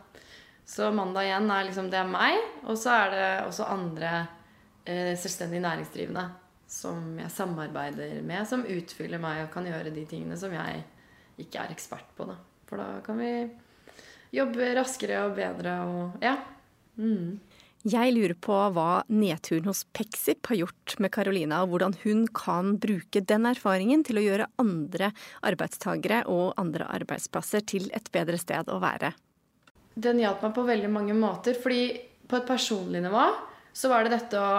Så 0.65 0.89
mandag 0.95 1.27
igjen 1.27 1.51
er 1.51 1.67
liksom 1.67 1.91
det 1.93 1.99
er 2.01 2.09
meg, 2.09 2.39
og 2.65 2.79
så 2.79 2.95
er 2.95 3.13
det 3.13 3.27
også 3.49 3.67
andre 3.69 4.13
uh, 4.23 5.13
selvstendig 5.19 5.61
næringsdrivende 5.65 6.29
som 6.73 7.19
jeg 7.21 7.31
samarbeider 7.31 8.23
med, 8.25 8.47
som 8.49 8.65
utfyller 8.65 9.21
meg 9.21 9.45
og 9.45 9.53
kan 9.53 9.67
gjøre 9.69 9.93
de 9.93 10.07
tingene 10.09 10.39
som 10.41 10.55
jeg 10.57 10.81
ikke 11.43 11.67
er 11.67 11.75
ekspert 11.75 12.15
på. 12.17 12.25
Da. 12.31 12.39
For 12.69 12.81
da 12.81 13.03
kan 13.05 13.21
vi 13.21 13.33
jobbe 14.33 14.71
raskere 14.79 15.27
og 15.27 15.37
bedre 15.37 15.75
og 15.85 16.25
ja. 16.25 16.39
Mm. 16.97 17.41
Jeg 17.83 18.13
lurer 18.15 18.37
på 18.39 18.55
hva 18.77 19.03
nedturen 19.11 19.67
hos 19.67 19.81
Pexip 19.91 20.47
har 20.53 20.61
gjort 20.61 20.95
med 21.03 21.11
Carolina, 21.15 21.65
og 21.65 21.73
hvordan 21.73 21.97
hun 22.05 22.29
kan 22.31 22.77
bruke 22.83 23.25
den 23.27 23.49
erfaringen 23.51 24.05
til 24.07 24.21
å 24.21 24.23
gjøre 24.23 24.47
andre 24.63 25.11
arbeidstagere 25.43 26.21
og 26.31 26.55
andre 26.63 26.87
arbeidsplasser 26.95 27.65
til 27.67 27.89
et 27.91 28.07
bedre 28.15 28.39
sted 28.39 28.71
å 28.71 28.79
være. 28.83 29.11
Den 29.99 30.23
hjalp 30.23 30.45
meg 30.47 30.55
på 30.55 30.67
veldig 30.69 30.93
mange 30.95 31.17
måter, 31.19 31.59
fordi 31.59 31.89
på 32.31 32.39
et 32.39 32.47
personlig 32.47 33.03
nivå 33.03 33.25
så 33.75 33.91
var 33.91 34.07
det 34.07 34.15
dette 34.15 34.39
å 34.39 34.55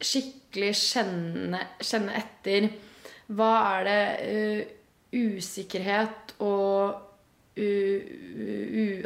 skikkelig 0.00 0.72
kjenne, 0.78 1.60
kjenne 1.84 2.16
etter. 2.16 2.70
Hva 3.28 3.52
er 3.74 3.88
det 3.90 4.00
uh, 4.24 4.74
usikkerhet 5.18 6.38
og 6.40 7.07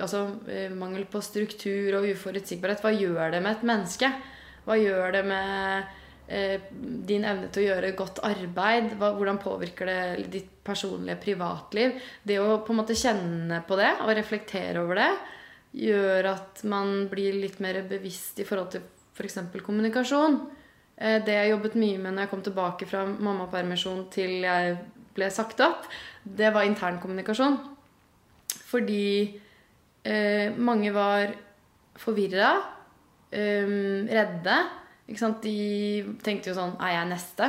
altså, 0.02 0.22
eh, 0.48 0.70
mangel 0.76 1.06
på 1.10 1.22
struktur 1.24 1.98
og 1.98 2.06
uforutsigbarhet, 2.12 2.82
hva 2.84 2.92
gjør 2.94 3.34
det 3.34 3.42
med 3.42 3.56
et 3.56 3.66
menneske? 3.72 4.12
Hva 4.66 4.78
gjør 4.78 5.16
det 5.16 5.22
med 5.26 5.90
eh, 6.28 6.70
din 7.08 7.26
evne 7.26 7.50
til 7.50 7.64
å 7.64 7.68
gjøre 7.70 7.94
godt 7.98 8.22
arbeid? 8.28 8.96
Hva, 9.00 9.12
hvordan 9.18 9.40
påvirker 9.42 9.90
det 9.90 10.30
ditt 10.32 10.50
personlige 10.64 11.20
privatliv? 11.24 11.98
Det 12.22 12.38
å 12.40 12.60
på 12.62 12.74
en 12.74 12.82
måte 12.82 12.98
kjenne 12.98 13.62
på 13.66 13.78
det 13.80 13.92
og 14.04 14.14
reflektere 14.16 14.82
over 14.84 15.02
det 15.02 15.12
gjør 15.72 16.28
at 16.34 16.64
man 16.68 17.06
blir 17.10 17.38
litt 17.40 17.60
mer 17.64 17.80
bevisst 17.88 18.40
i 18.42 18.46
forhold 18.48 18.74
til 18.74 18.84
f.eks. 19.16 19.38
For 19.52 19.64
kommunikasjon. 19.64 20.38
Eh, 20.96 21.20
det 21.24 21.36
jeg 21.38 21.52
jobbet 21.54 21.78
mye 21.80 22.00
med 22.00 22.14
når 22.14 22.26
jeg 22.26 22.32
kom 22.32 22.44
tilbake 22.44 22.88
fra 22.88 23.04
mammapermisjon 23.08 24.06
til 24.12 24.42
jeg 24.44 24.76
ble 25.16 25.28
sagt 25.32 25.60
opp, 25.64 25.88
det 26.24 26.52
var 26.54 26.68
internkommunikasjon. 26.68 27.58
Fordi 28.72 29.06
eh, 30.08 30.54
mange 30.56 30.92
var 30.94 31.34
forvirra, 32.00 32.54
eh, 33.30 33.74
redde. 34.08 34.60
De 35.12 35.56
tenkte 36.24 36.48
jo 36.48 36.56
sånn 36.56 36.78
Er 36.80 36.94
jeg 36.94 37.08
neste? 37.10 37.48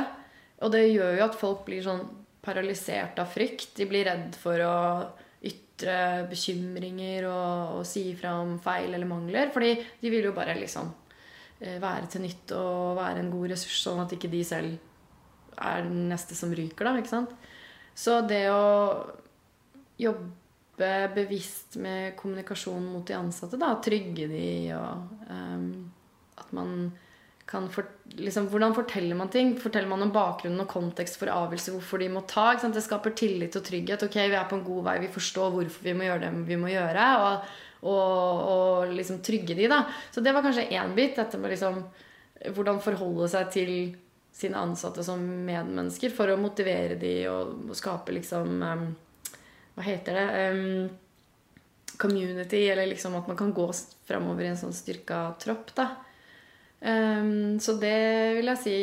Og 0.64 0.72
det 0.74 0.82
gjør 0.90 1.16
jo 1.16 1.24
at 1.24 1.38
folk 1.38 1.64
blir 1.66 1.84
sånn 1.84 2.02
paralysert 2.44 3.18
av 3.22 3.30
frykt. 3.32 3.72
De 3.78 3.86
blir 3.88 4.04
redd 4.08 4.36
for 4.36 4.60
å 4.60 4.74
ytre 5.44 6.26
bekymringer 6.30 7.26
og, 7.30 7.80
og 7.80 7.88
si 7.88 8.06
fra 8.18 8.36
om 8.42 8.58
feil 8.62 8.92
eller 8.92 9.08
mangler. 9.08 9.50
Fordi 9.54 9.74
de 10.02 10.12
vil 10.12 10.28
jo 10.28 10.36
bare 10.36 10.56
liksom 10.58 10.92
eh, 11.60 11.80
være 11.82 12.10
til 12.12 12.24
nytte 12.26 12.60
og 12.60 13.00
være 13.00 13.24
en 13.24 13.32
god 13.32 13.54
ressurs, 13.54 13.80
sånn 13.86 14.04
at 14.04 14.14
ikke 14.16 14.32
de 14.32 14.44
selv 14.46 14.76
er 15.54 15.84
den 15.86 16.08
neste 16.10 16.36
som 16.36 16.52
ryker, 16.54 16.86
da. 16.86 16.96
ikke 16.98 17.12
sant? 17.12 17.34
Så 17.94 18.18
det 18.26 18.48
å 18.50 18.64
jobbe 20.00 20.43
jobbe 20.74 21.14
bevisst 21.14 21.76
med 21.76 22.16
kommunikasjon 22.16 22.84
mot 22.92 23.06
de 23.06 23.14
ansatte. 23.14 23.56
Da, 23.56 23.80
trygge 23.82 24.26
de 24.28 24.74
og 24.74 25.30
um, 25.30 25.92
at 26.36 26.52
man 26.52 26.92
kan 27.46 27.68
for, 27.68 27.84
liksom, 28.16 28.48
Hvordan 28.48 28.74
forteller 28.74 29.14
man 29.14 29.28
ting? 29.28 29.58
Forteller 29.60 29.88
man 29.88 30.02
om 30.02 30.12
bakgrunnen 30.12 30.60
og 30.60 30.68
kontekst 30.68 31.18
for 31.18 31.28
avgjørelse, 31.28 31.72
hvorfor 31.72 31.98
de 32.00 32.08
må 32.08 32.22
ta? 32.26 32.54
Det 32.56 32.82
skaper 32.82 33.12
tillit 33.14 33.56
og 33.56 33.64
trygghet. 33.64 34.02
Ok, 34.02 34.16
vi 34.16 34.34
er 34.34 34.48
på 34.48 34.56
en 34.56 34.64
god 34.64 34.84
vei, 34.84 34.98
vi 35.00 35.12
forstår 35.12 35.50
hvorfor 35.52 35.84
vi 35.84 35.94
må 35.94 36.08
gjøre 36.08 36.24
det 36.24 36.46
vi 36.48 36.56
må 36.56 36.72
gjøre. 36.72 37.10
Og, 37.20 37.52
og, 37.84 38.40
og 38.54 38.94
liksom 38.96 39.20
trygge 39.20 39.54
de, 39.54 39.68
da. 39.68 39.84
Så 40.10 40.24
det 40.24 40.32
var 40.32 40.42
kanskje 40.42 40.70
én 40.72 40.96
bit. 40.96 41.18
Dette 41.20 41.38
med 41.38 41.52
liksom 41.52 41.84
hvordan 42.54 42.80
forholde 42.82 43.28
seg 43.30 43.52
til 43.52 43.74
sine 44.34 44.58
ansatte 44.58 45.04
som 45.06 45.20
medmennesker 45.20 46.10
for 46.10 46.32
å 46.32 46.40
motivere 46.40 46.96
de 46.98 47.12
og, 47.30 47.70
skape 47.76 48.16
liksom 48.16 48.64
um, 48.64 48.88
hva 49.74 49.84
heter 49.86 50.18
det 50.18 50.26
um, 50.54 50.88
Community, 51.98 52.68
eller 52.68 52.86
liksom 52.90 53.14
at 53.14 53.28
man 53.30 53.36
kan 53.38 53.52
gå 53.54 53.68
framover 54.06 54.46
i 54.46 54.50
en 54.50 54.58
sånn 54.58 54.74
styrka 54.74 55.28
tropp. 55.42 55.70
da. 55.76 55.88
Um, 56.84 57.60
så 57.62 57.76
det 57.80 57.98
vil 58.38 58.50
jeg 58.50 58.62
si 58.64 58.78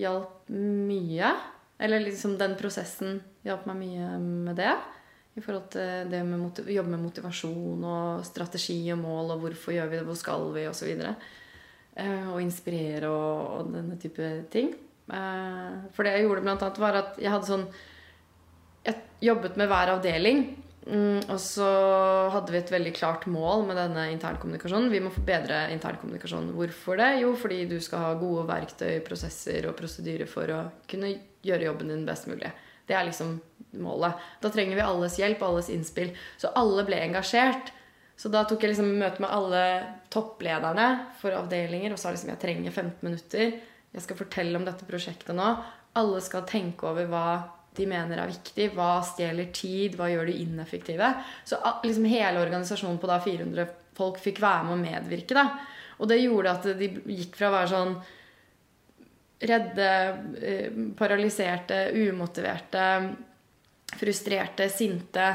hjalp 0.00 0.48
mye. 0.50 1.34
Eller 1.80 2.02
liksom 2.04 2.38
den 2.40 2.56
prosessen 2.60 3.20
hjalp 3.46 3.68
meg 3.68 3.78
mye 3.82 4.08
med 4.20 4.58
det. 4.60 4.72
I 5.38 5.44
forhold 5.44 5.68
til 5.72 6.10
det 6.10 6.24
med 6.26 6.42
å 6.42 6.64
jobbe 6.74 6.90
med 6.90 7.04
motivasjon 7.04 7.84
og 7.86 8.24
strategi 8.26 8.80
og 8.92 8.98
mål 9.00 9.36
og 9.36 9.44
hvorfor 9.44 9.76
gjør 9.76 9.92
vi 9.92 10.00
det, 10.00 10.06
hvor 10.08 10.18
skal 10.18 10.48
vi, 10.56 10.66
osv. 10.68 10.90
Uh, 10.96 11.36
ehm, 12.02 12.32
og 12.34 12.42
inspirere 12.42 13.08
og, 13.08 13.46
og, 13.60 13.70
denne 13.76 14.00
type 14.00 14.32
ting. 14.52 14.74
Uh, 15.10 15.86
for 15.94 16.04
det 16.04 16.16
jeg 16.16 16.26
gjorde 16.26 16.44
blant 16.48 16.66
annet, 16.66 16.82
var 16.82 16.98
at 17.04 17.20
jeg 17.22 17.32
hadde 17.32 17.52
sånn 17.52 17.68
jeg 18.86 19.00
jobbet 19.30 19.56
med 19.60 19.70
hver 19.70 19.94
avdeling. 19.96 20.44
Mm, 20.90 21.20
og 21.28 21.36
så 21.42 21.66
hadde 22.32 22.54
vi 22.54 22.58
et 22.58 22.72
veldig 22.72 22.92
klart 22.96 23.26
mål 23.30 23.66
med 23.68 23.76
denne 23.78 24.06
internkommunikasjonen. 24.14 24.88
Vi 24.92 25.02
må 25.04 25.12
forbedre 25.14 25.66
internkommunikasjonen. 25.74 26.54
Hvorfor 26.56 26.98
det? 27.00 27.10
Jo, 27.20 27.34
fordi 27.38 27.60
du 27.68 27.76
skal 27.84 28.06
ha 28.06 28.14
gode 28.18 28.46
verktøy, 28.48 29.02
prosesser 29.06 29.68
og 29.68 29.76
prosedyrer 29.78 30.30
for 30.30 30.50
å 30.54 30.62
kunne 30.90 31.12
gjøre 31.46 31.68
jobben 31.68 31.92
din 31.92 32.06
best 32.08 32.30
mulig. 32.30 32.50
Det 32.88 32.96
er 32.96 33.06
liksom 33.06 33.36
målet. 33.78 34.24
Da 34.42 34.50
trenger 34.50 34.80
vi 34.80 34.86
alles 34.86 35.18
hjelp, 35.20 35.44
alles 35.46 35.68
innspill. 35.70 36.14
Så 36.40 36.50
alle 36.58 36.86
ble 36.88 36.98
engasjert. 37.04 37.70
Så 38.20 38.28
da 38.32 38.42
tok 38.44 38.64
jeg 38.64 38.72
liksom 38.72 38.90
møte 39.00 39.22
med 39.22 39.32
alle 39.32 39.62
topplederne 40.12 40.88
for 41.20 41.36
avdelinger 41.36 41.94
og 41.94 42.00
sa 42.00 42.10
liksom 42.12 42.32
jeg 42.34 42.42
trenger 42.42 42.74
15 42.74 43.06
minutter. 43.06 43.54
Jeg 43.94 44.04
skal 44.04 44.18
fortelle 44.18 44.58
om 44.58 44.66
dette 44.66 44.88
prosjektet 44.88 45.36
nå. 45.36 45.54
Alle 46.00 46.20
skal 46.24 46.44
tenke 46.48 46.88
over 46.90 47.08
hva 47.10 47.26
de 47.76 47.86
mener 47.86 48.18
er 48.18 48.30
viktig. 48.32 48.70
Hva 48.74 48.98
stjeler 49.06 49.50
tid? 49.54 49.94
Hva 49.98 50.08
gjør 50.10 50.30
de 50.30 50.38
ineffektive? 50.42 51.12
Så 51.46 51.60
liksom 51.84 52.08
hele 52.10 52.42
organisasjonen 52.42 52.98
på 53.00 53.10
da 53.10 53.20
400 53.22 53.68
folk 53.96 54.18
fikk 54.22 54.40
være 54.42 54.66
med 54.66 54.76
og 54.76 54.82
medvirke. 54.82 55.36
da. 55.36 55.46
Og 56.00 56.08
det 56.08 56.22
gjorde 56.22 56.56
at 56.56 56.68
de 56.80 56.90
gikk 57.12 57.36
fra 57.38 57.50
å 57.50 57.56
være 57.58 57.70
sånn 57.74 57.94
redde, 59.40 59.88
eh, 60.42 60.70
paralyserte, 60.96 61.90
umotiverte, 61.96 62.84
frustrerte, 64.00 64.68
sinte 64.68 65.30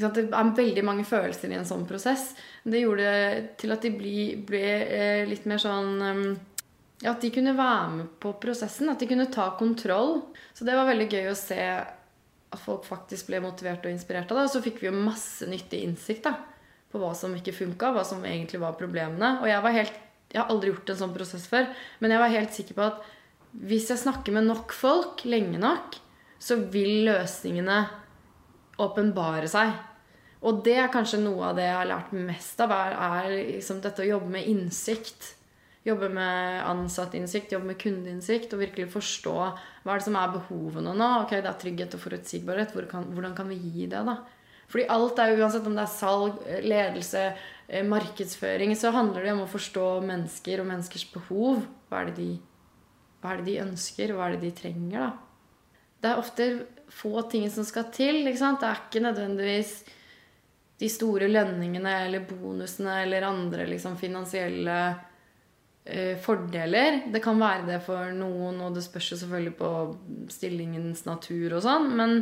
Det 0.00 0.32
er 0.32 0.54
veldig 0.56 0.82
mange 0.82 1.04
følelser 1.04 1.50
i 1.52 1.58
en 1.58 1.66
sånn 1.68 1.82
prosess. 1.84 2.30
Det 2.64 2.80
gjorde 2.80 3.50
til 3.60 3.72
at 3.74 3.82
de 3.82 3.90
ble, 3.92 4.14
ble 4.48 4.62
eh, 4.64 5.26
litt 5.28 5.44
mer 5.44 5.60
sånn 5.60 6.00
ja, 6.00 6.38
At 7.08 7.22
de 7.22 7.30
kunne 7.32 7.56
være 7.56 7.88
med 7.94 8.12
på 8.20 8.34
prosessen. 8.42 8.90
At 8.92 9.00
de 9.00 9.08
kunne 9.08 9.30
ta 9.32 9.48
kontroll. 9.58 10.20
Så 10.52 10.66
det 10.68 10.76
var 10.76 10.88
veldig 10.90 11.08
gøy 11.08 11.30
å 11.30 11.38
se 11.38 11.60
at 12.50 12.60
folk 12.60 12.84
faktisk 12.88 13.30
ble 13.30 13.40
motivert 13.44 13.86
og 13.86 13.94
inspirert 13.94 14.30
av 14.32 14.40
det. 14.40 14.46
Og 14.48 14.54
så 14.56 14.62
fikk 14.64 14.82
vi 14.82 14.90
jo 14.90 14.96
masse 14.96 15.48
nyttig 15.48 15.84
innsikt 15.86 16.26
da, 16.26 16.34
på 16.90 17.00
hva 17.00 17.14
som 17.16 17.34
ikke 17.36 17.54
funka, 17.56 17.92
hva 17.94 18.04
som 18.06 18.24
egentlig 18.26 18.60
var 18.62 18.78
problemene. 18.78 19.36
Og 19.40 19.48
jeg 19.48 19.64
var 19.64 19.76
helt 19.78 20.06
jeg 20.30 20.38
har 20.38 20.52
aldri 20.52 20.70
gjort 20.70 20.92
en 20.92 20.98
sånn 21.00 21.14
prosess 21.14 21.46
før, 21.50 21.64
men 21.98 22.12
jeg 22.14 22.22
var 22.22 22.30
helt 22.30 22.52
sikker 22.54 22.76
på 22.76 22.84
at 22.86 23.06
hvis 23.66 23.88
jeg 23.90 23.98
snakker 23.98 24.34
med 24.36 24.46
nok 24.46 24.70
folk 24.70 25.24
lenge 25.26 25.58
nok, 25.58 25.96
så 26.38 26.56
vil 26.70 27.02
løsningene 27.08 27.80
åpenbare 28.80 29.50
seg. 29.50 29.72
Og 30.46 30.62
det 30.64 30.76
er 30.80 30.92
kanskje 30.92 31.18
noe 31.20 31.50
av 31.50 31.58
det 31.58 31.66
jeg 31.66 31.76
har 31.76 31.90
lært 31.90 32.14
mest 32.14 32.62
av, 32.62 32.72
er, 32.72 32.94
er 32.94 33.34
liksom 33.56 33.82
dette 33.82 34.04
å 34.04 34.08
jobbe 34.12 34.30
med 34.38 34.46
innsikt 34.48 35.34
jobbe 35.90 36.08
med 36.12 36.60
ansattinnsikt, 36.64 37.52
jobbe 37.54 37.72
med 37.72 37.78
kundeinnsikt 37.80 38.52
og 38.54 38.62
virkelig 38.62 38.88
forstå 38.94 39.36
hva 39.36 39.92
er 39.92 40.00
det 40.00 40.06
som 40.06 40.18
er 40.18 40.34
behovene 40.34 40.94
nå. 40.96 41.08
Ok, 41.24 41.36
Det 41.36 41.50
er 41.50 41.58
trygghet 41.60 41.96
og 41.96 42.04
forutsigbarhet. 42.04 42.74
Hvordan 42.74 43.34
kan 43.36 43.48
vi 43.48 43.58
gi 43.60 43.86
det? 43.86 44.04
da? 44.06 44.16
Fordi 44.70 44.86
alt 44.94 45.18
er 45.18 45.32
jo, 45.32 45.40
uansett 45.42 45.66
om 45.66 45.74
det 45.74 45.82
er 45.82 45.92
salg, 45.92 46.44
ledelse, 46.62 47.24
eh, 47.68 47.86
markedsføring, 47.86 48.76
så 48.78 48.92
handler 48.94 49.24
det 49.24 49.32
om 49.32 49.42
å 49.42 49.50
forstå 49.50 49.86
mennesker 50.06 50.62
og 50.62 50.68
menneskers 50.70 51.06
behov. 51.10 51.64
Hva 51.90 52.02
er 52.02 52.10
det 52.10 52.16
de, 52.20 52.30
er 53.24 53.40
det 53.40 53.48
de 53.48 53.58
ønsker, 53.64 54.14
hva 54.14 54.28
er 54.28 54.36
det 54.36 54.44
de 54.46 54.52
trenger? 54.62 55.00
da? 55.00 55.10
Det 56.00 56.10
er 56.10 56.22
ofte 56.22 56.46
få 56.88 57.28
ting 57.28 57.50
som 57.50 57.66
skal 57.66 57.90
til. 57.92 58.22
ikke 58.26 58.38
sant? 58.38 58.60
Det 58.62 58.70
er 58.70 58.84
ikke 58.86 59.04
nødvendigvis 59.04 59.74
de 60.80 60.88
store 60.88 61.28
lønningene 61.28 62.06
eller 62.06 62.24
bonusene 62.24 63.02
eller 63.02 63.26
andre 63.26 63.66
liksom, 63.68 63.98
finansielle 64.00 64.78
Eh, 64.80 65.09
fordeler. 66.22 67.00
Det 67.10 67.22
kan 67.24 67.40
være 67.40 67.66
det 67.66 67.80
for 67.82 68.12
noen, 68.14 68.60
og 68.62 68.76
det 68.76 68.84
spørs 68.84 69.12
jo 69.14 69.20
selvfølgelig 69.22 69.56
på 69.58 69.70
stillingens 70.30 71.04
natur 71.08 71.56
og 71.56 71.64
sånn. 71.64 71.88
Men, 71.98 72.16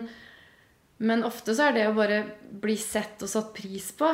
men, 1.03 1.25
ofte 1.27 1.57
så 1.57 1.69
er 1.69 1.77
det 1.77 1.87
å 1.89 1.97
bare 1.97 2.23
bli 2.63 2.77
sett 2.81 3.25
og 3.27 3.33
satt 3.33 3.51
pris 3.57 3.91
på 3.99 4.13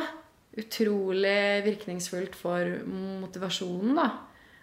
utrolig 0.55 1.61
virkningsfullt 1.65 2.35
for 2.39 2.79
motivasjonen, 2.87 3.95
da. 3.99 4.09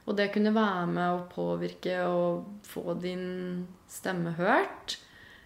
Og 0.02 0.16
det 0.18 0.30
å 0.30 0.34
kunne 0.34 0.54
være 0.56 0.86
med 0.90 1.08
og 1.14 1.26
påvirke 1.30 2.00
og 2.08 2.64
få 2.66 2.96
din 2.98 3.66
stemme 3.90 4.34
hørt. 4.34 4.96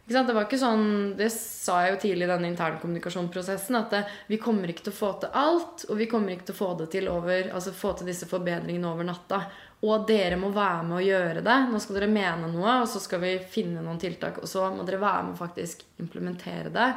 Det 0.07 0.23
var 0.23 0.45
ikke 0.45 0.59
sånn, 0.61 1.17
det 1.19 1.33
sa 1.35 1.81
jeg 1.83 1.97
jo 1.97 1.99
tidlig 2.05 2.27
i 2.29 2.31
denne 2.31 2.47
internkommunikasjonsprosessen, 2.53 3.75
at 3.75 3.91
det, 3.91 4.03
vi 4.31 4.39
kommer 4.39 4.71
ikke 4.71 4.85
til 4.87 4.95
å 4.95 4.99
få 5.01 5.09
til 5.19 5.33
alt. 5.35 5.83
Og 5.91 5.99
vi 5.99 6.07
kommer 6.11 6.31
ikke 6.31 6.47
til 6.47 6.55
å 6.55 6.61
få 6.61 6.69
det 6.79 6.87
til 6.93 7.09
over, 7.11 7.49
altså 7.51 7.75
få 7.75 7.91
til 7.99 8.13
disse 8.13 8.29
forbedringene 8.31 8.87
over 8.87 9.09
natta. 9.09 9.41
Og 9.83 10.07
dere 10.07 10.39
må 10.39 10.53
være 10.55 10.87
med 10.87 11.01
å 11.01 11.03
gjøre 11.03 11.43
det. 11.43 11.59
Nå 11.73 11.81
skal 11.83 11.99
dere 11.99 12.11
mene 12.13 12.53
noe, 12.53 12.77
og 12.85 12.89
så 12.93 13.03
skal 13.03 13.25
vi 13.25 13.35
finne 13.51 13.83
noen 13.83 13.99
tiltak. 13.99 14.39
Og 14.39 14.51
så 14.51 14.69
må 14.71 14.87
dere 14.87 15.03
være 15.03 15.27
med 15.27 15.35
å 15.35 15.43
faktisk 15.43 15.83
implementere 15.99 16.71
det. 16.71 16.89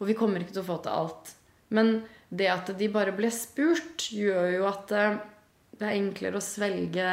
Og 0.00 0.08
vi 0.08 0.16
kommer 0.16 0.40
ikke 0.40 0.56
til 0.56 0.64
å 0.64 0.70
få 0.70 0.80
til 0.86 0.96
alt. 0.96 1.36
Men 1.68 1.98
det 2.32 2.48
at 2.48 2.72
de 2.80 2.88
bare 2.96 3.12
ble 3.16 3.28
spurt, 3.34 4.08
gjør 4.08 4.54
jo 4.56 4.66
at 4.72 4.96
eh, 4.96 5.20
det 5.76 5.84
er 5.84 5.98
enklere 6.00 6.40
å 6.40 6.44
svelge 6.44 7.12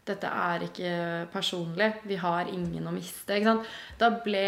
Dette 0.08 0.28
er 0.28 0.64
ikke 0.64 0.92
personlig. 1.32 1.90
Vi 2.08 2.16
har 2.20 2.48
ingen 2.48 2.88
å 2.88 2.92
miste. 2.92 3.40
Da 4.00 4.10
ble 4.24 4.46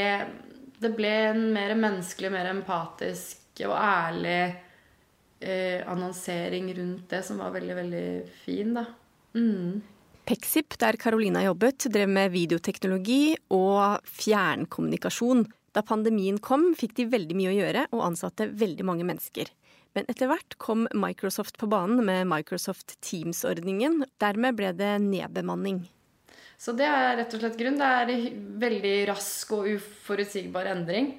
det 0.83 0.91
ble 0.97 1.13
en 1.31 1.45
mer 1.55 1.75
menneskelig, 1.79 2.31
mer 2.33 2.51
empatisk 2.51 3.63
og 3.69 3.75
ærlig 3.77 4.41
eh, 5.39 5.83
annonsering 5.87 6.73
rundt 6.79 7.09
det, 7.13 7.23
som 7.27 7.39
var 7.43 7.55
veldig, 7.55 7.77
veldig 7.79 8.07
fin, 8.43 8.73
da. 8.75 8.87
Mm. 9.37 9.83
Pexip, 10.25 10.79
der 10.79 10.97
Carolina 10.97 11.43
jobbet, 11.43 11.89
drev 11.91 12.11
med 12.11 12.31
videoteknologi 12.31 13.35
og 13.51 14.05
fjernkommunikasjon. 14.07 15.49
Da 15.75 15.83
pandemien 15.83 16.39
kom, 16.39 16.69
fikk 16.79 16.95
de 17.01 17.09
veldig 17.11 17.39
mye 17.39 17.51
å 17.51 17.57
gjøre 17.57 17.89
og 17.91 18.05
ansatte 18.07 18.47
veldig 18.47 18.87
mange 18.87 19.07
mennesker. 19.09 19.51
Men 19.97 20.07
etter 20.09 20.31
hvert 20.31 20.55
kom 20.63 20.87
Microsoft 20.95 21.59
på 21.61 21.67
banen 21.69 22.05
med 22.07 22.29
Microsoft 22.31 22.95
Teams-ordningen. 23.05 24.05
Dermed 24.23 24.57
ble 24.61 24.71
det 24.79 24.95
nedbemanning. 25.05 25.83
Så 26.55 26.73
det 26.79 26.87
er 26.87 27.19
rett 27.19 27.35
og 27.35 27.43
slett 27.43 27.59
grunn. 27.59 27.81
Det 27.83 27.91
er 27.91 28.39
veldig 28.63 28.97
rask 29.11 29.53
og 29.59 29.67
uforutsigbar 29.75 30.71
endring. 30.71 31.17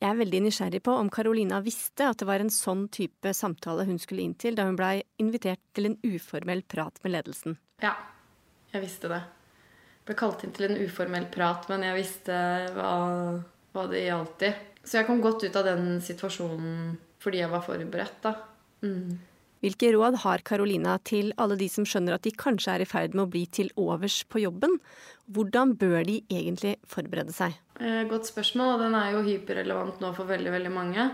Jeg 0.00 0.14
er 0.14 0.16
veldig 0.16 0.38
nysgjerrig 0.46 0.80
på 0.86 0.94
om 0.96 1.10
Carolina 1.12 1.58
visste 1.60 2.06
at 2.08 2.22
det 2.22 2.28
var 2.28 2.40
en 2.40 2.52
sånn 2.52 2.86
type 2.88 3.34
samtale 3.36 3.84
hun 3.84 3.98
skulle 4.00 4.24
inn 4.24 4.32
til 4.40 4.56
da 4.56 4.64
hun 4.64 4.78
blei 4.78 5.02
invitert 5.20 5.60
til 5.76 5.90
en 5.90 5.98
uformell 6.00 6.62
prat 6.64 6.96
med 7.04 7.12
ledelsen. 7.12 7.58
Ja, 7.84 7.92
jeg 8.72 8.86
visste 8.86 9.10
det. 9.12 9.20
Jeg 10.00 10.08
ble 10.08 10.16
kalt 10.22 10.44
inn 10.46 10.54
til 10.56 10.70
en 10.70 10.80
uformell 10.80 11.28
prat, 11.32 11.68
men 11.68 11.84
jeg 11.84 11.98
visste 11.98 12.38
hva, 12.72 12.92
hva 13.76 13.84
det 13.92 14.06
gjaldt 14.06 14.46
i. 14.48 14.52
Så 14.80 15.02
jeg 15.02 15.08
kom 15.10 15.20
godt 15.20 15.44
ut 15.44 15.60
av 15.60 15.68
den 15.68 16.00
situasjonen 16.04 16.96
fordi 17.20 17.42
jeg 17.42 17.52
var 17.52 17.66
forberedt, 17.66 18.22
da. 18.24 18.32
Mm. 18.80 19.18
Hvilke 19.60 19.92
råd 19.92 20.20
har 20.24 20.44
Carolina 20.46 20.96
til 21.04 21.34
alle 21.36 21.58
de 21.60 21.68
som 21.68 21.84
skjønner 21.84 22.16
at 22.16 22.24
de 22.24 22.32
kanskje 22.32 22.74
er 22.74 22.84
i 22.84 22.88
ferd 22.88 23.16
med 23.16 23.26
å 23.26 23.30
bli 23.32 23.44
til 23.46 23.68
overs 23.76 24.22
på 24.24 24.40
jobben? 24.40 24.78
Hvordan 25.30 25.76
bør 25.80 26.00
de 26.08 26.22
egentlig 26.32 26.78
forberede 26.88 27.34
seg? 27.36 27.58
Eh, 27.80 28.04
godt 28.08 28.30
spørsmål, 28.30 28.74
og 28.74 28.84
den 28.86 28.96
er 28.96 29.12
jo 29.14 29.24
hyperrelevant 29.28 30.00
nå 30.00 30.14
for 30.16 30.28
veldig, 30.30 30.54
veldig 30.56 30.72
mange. 30.72 31.10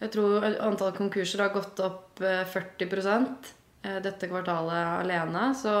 Jeg 0.00 0.12
tror 0.12 0.44
antall 0.44 0.92
konkurser 0.92 1.46
har 1.46 1.54
gått 1.56 1.80
opp 1.80 2.20
40 2.20 2.84
eh, 2.84 3.54
Eh, 3.86 4.00
dette 4.02 4.28
kvartalet 4.28 5.02
alene. 5.02 5.50
Så 5.54 5.72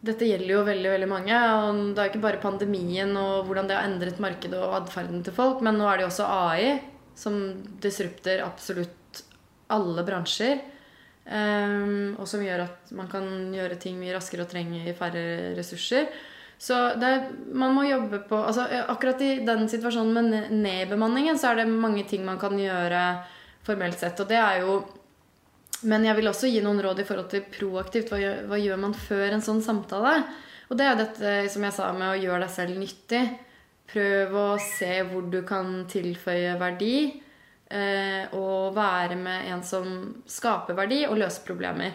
dette 0.00 0.26
gjelder 0.26 0.54
jo 0.54 0.66
veldig 0.66 0.94
veldig 0.94 1.10
mange. 1.10 1.36
og 1.36 1.94
Det 1.94 2.02
er 2.02 2.10
ikke 2.10 2.26
bare 2.26 2.42
pandemien 2.42 3.14
og 3.16 3.46
hvordan 3.46 3.68
det 3.68 3.76
har 3.76 3.88
endret 3.88 4.22
markedet 4.22 4.58
og 4.58 4.76
atferden 4.82 5.22
til 5.24 5.36
folk, 5.36 5.60
men 5.62 5.78
nå 5.78 5.86
er 5.86 5.98
det 5.98 6.06
jo 6.06 6.12
også 6.12 6.26
AI 6.26 6.80
som 7.14 7.36
disrupter 7.82 8.42
absolutt 8.44 9.24
alle 9.70 10.02
bransjer. 10.06 10.62
Um, 11.30 12.16
og 12.18 12.26
som 12.26 12.42
gjør 12.42 12.64
at 12.64 12.88
man 12.98 13.06
kan 13.10 13.26
gjøre 13.54 13.78
ting 13.78 14.00
mye 14.00 14.16
raskere 14.16 14.42
og 14.42 14.50
trenger 14.50 14.88
færre 14.98 15.54
ressurser. 15.54 16.08
Så 16.60 16.76
er, 16.98 17.28
man 17.56 17.72
må 17.72 17.86
jobbe 17.86 18.18
på 18.28 18.36
altså 18.36 18.66
Akkurat 18.92 19.22
i 19.24 19.30
den 19.46 19.62
situasjonen 19.70 20.12
med 20.12 20.50
nedbemanningen 20.52 21.38
så 21.40 21.52
er 21.52 21.62
det 21.62 21.70
mange 21.72 22.02
ting 22.10 22.26
man 22.26 22.40
kan 22.40 22.58
gjøre 22.58 23.04
formelt 23.64 24.02
sett. 24.02 24.18
Og 24.20 24.28
det 24.28 24.40
er 24.40 24.64
jo 24.66 24.80
men 25.88 26.04
jeg 26.04 26.18
vil 26.18 26.28
også 26.28 26.50
gi 26.50 26.60
noen 26.60 26.82
råd 26.84 26.98
i 27.00 27.06
forhold 27.08 27.30
til 27.32 27.46
proaktivt. 27.48 28.10
Hva 28.12 28.18
gjør, 28.20 28.42
hva 28.50 28.58
gjør 28.60 28.80
man 28.82 28.96
før 28.96 29.30
en 29.32 29.44
sånn 29.44 29.62
samtale? 29.64 30.18
Og 30.68 30.76
det 30.76 30.86
er 30.86 30.98
dette 30.98 31.36
som 31.54 31.64
jeg 31.64 31.76
sa 31.76 31.88
med 31.96 32.10
å 32.10 32.18
gjøre 32.20 32.42
deg 32.44 32.52
selv 32.52 32.76
nyttig. 32.82 33.22
Prøv 33.90 34.36
å 34.36 34.48
se 34.62 34.90
hvor 35.08 35.24
du 35.32 35.40
kan 35.46 35.80
tilføye 35.90 36.52
verdi. 36.60 36.94
Eh, 37.70 38.24
og 38.34 38.74
være 38.74 39.14
med 39.14 39.46
en 39.52 39.60
som 39.62 39.90
skaper 40.26 40.74
verdi, 40.74 41.04
og 41.06 41.20
løser 41.20 41.44
problemer. 41.46 41.94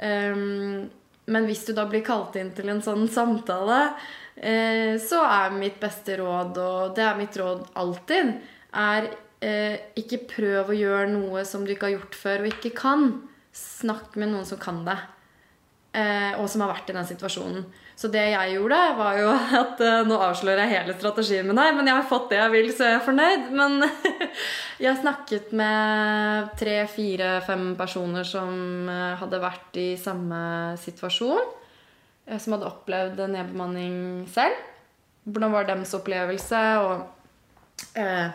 Um, 0.00 0.86
men 1.30 1.48
hvis 1.48 1.64
du 1.68 1.74
da 1.76 1.84
blir 1.88 2.02
kalt 2.04 2.36
inn 2.40 2.50
til 2.56 2.70
en 2.72 2.80
sånn 2.84 3.04
samtale, 3.12 3.94
eh, 4.36 4.96
så 5.00 5.22
er 5.28 5.56
mitt 5.56 5.76
beste 5.80 6.18
råd, 6.20 6.58
og 6.60 6.96
det 6.96 7.04
er 7.04 7.20
mitt 7.20 7.36
råd 7.40 7.66
alltid, 7.80 8.32
er 8.80 9.08
eh, 9.44 9.76
ikke 10.00 10.24
prøv 10.34 10.72
å 10.72 10.78
gjøre 10.78 11.12
noe 11.12 11.44
som 11.48 11.64
du 11.64 11.72
ikke 11.74 11.90
har 11.90 11.96
gjort 11.98 12.18
før 12.18 12.44
og 12.44 12.50
ikke 12.52 12.74
kan. 12.76 13.06
Snakk 13.54 14.18
med 14.20 14.32
noen 14.32 14.48
som 14.48 14.60
kan 14.60 14.82
det, 14.88 14.98
og 15.94 16.48
som 16.50 16.64
har 16.64 16.72
vært 16.72 16.88
i 16.90 16.96
den 16.96 17.06
situasjonen. 17.06 17.66
Så 17.94 18.08
det 18.10 18.24
jeg 18.32 18.54
gjorde, 18.56 18.78
var 18.98 19.18
jo 19.20 19.28
at 19.62 19.82
eh, 19.84 20.02
Nå 20.06 20.18
avslører 20.26 20.64
jeg 20.64 20.74
hele 20.74 20.96
strategien 20.98 21.46
min 21.46 21.60
her, 21.60 21.74
men 21.76 21.88
jeg 21.88 21.98
har 22.00 22.08
fått 22.10 22.30
det 22.32 22.40
jeg 22.40 22.54
vil, 22.54 22.70
så 22.74 22.88
jeg 22.88 22.98
er 22.98 23.04
fornøyd. 23.06 23.50
Men 23.54 23.86
jeg 24.84 25.00
snakket 25.00 25.52
med 25.56 26.54
tre, 26.58 26.78
fire, 26.90 27.36
fem 27.46 27.72
personer 27.78 28.26
som 28.26 28.90
eh, 28.90 29.12
hadde 29.20 29.42
vært 29.42 29.78
i 29.80 29.88
samme 30.00 30.40
situasjon. 30.82 31.44
Eh, 32.26 32.40
som 32.40 32.56
hadde 32.56 32.70
opplevd 32.72 33.26
nedbemanning 33.30 34.24
selv. 34.32 34.58
Hvordan 35.24 35.54
var 35.54 35.70
deres 35.70 35.94
opplevelse? 35.96 36.64
og 36.82 37.94
eh, 38.00 38.26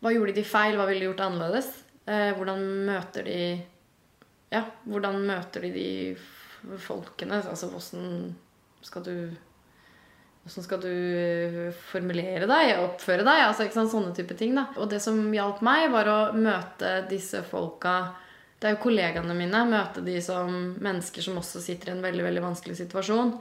hva 0.00 0.14
gjorde 0.16 0.38
de 0.40 0.46
feil? 0.48 0.80
Hva 0.80 0.88
ville 0.88 1.04
de 1.04 1.10
gjort 1.10 1.26
annerledes? 1.28 1.68
Eh, 2.08 2.32
hvordan 2.38 2.64
møter 2.88 3.28
de 3.28 3.40
Ja, 4.50 4.64
hvordan 4.88 5.20
møter 5.28 5.62
de 5.62 5.68
de 5.76 5.90
folkene? 6.82 7.40
Altså 7.42 7.70
hvordan 7.70 8.34
skal 8.82 9.06
du 9.06 9.14
Hvordan 10.40 10.64
skal 10.64 10.80
du 10.80 10.88
eh, 10.88 11.66
formulere 11.92 12.46
deg, 12.48 12.70
oppføre 12.80 13.26
deg? 13.26 13.42
Altså, 13.44 13.66
ikke 13.66 13.76
sant? 13.76 13.92
Sånne 13.92 14.14
type 14.16 14.32
ting. 14.38 14.54
da. 14.56 14.70
Og 14.80 14.88
det 14.88 15.02
som 15.04 15.18
hjalp 15.36 15.60
meg, 15.66 15.90
var 15.92 16.08
å 16.08 16.18
møte 16.32 17.02
disse 17.10 17.42
folka 17.44 18.14
Det 18.56 18.70
er 18.70 18.74
jo 18.74 18.82
kollegaene 18.86 19.36
mine. 19.36 19.60
Møte 19.68 20.00
de 20.04 20.16
som 20.24 20.48
mennesker 20.80 21.24
som 21.24 21.36
også 21.40 21.60
sitter 21.60 21.90
i 21.90 21.94
en 21.94 22.02
veldig 22.04 22.24
veldig 22.24 22.44
vanskelig 22.46 22.78
situasjon. 22.80 23.34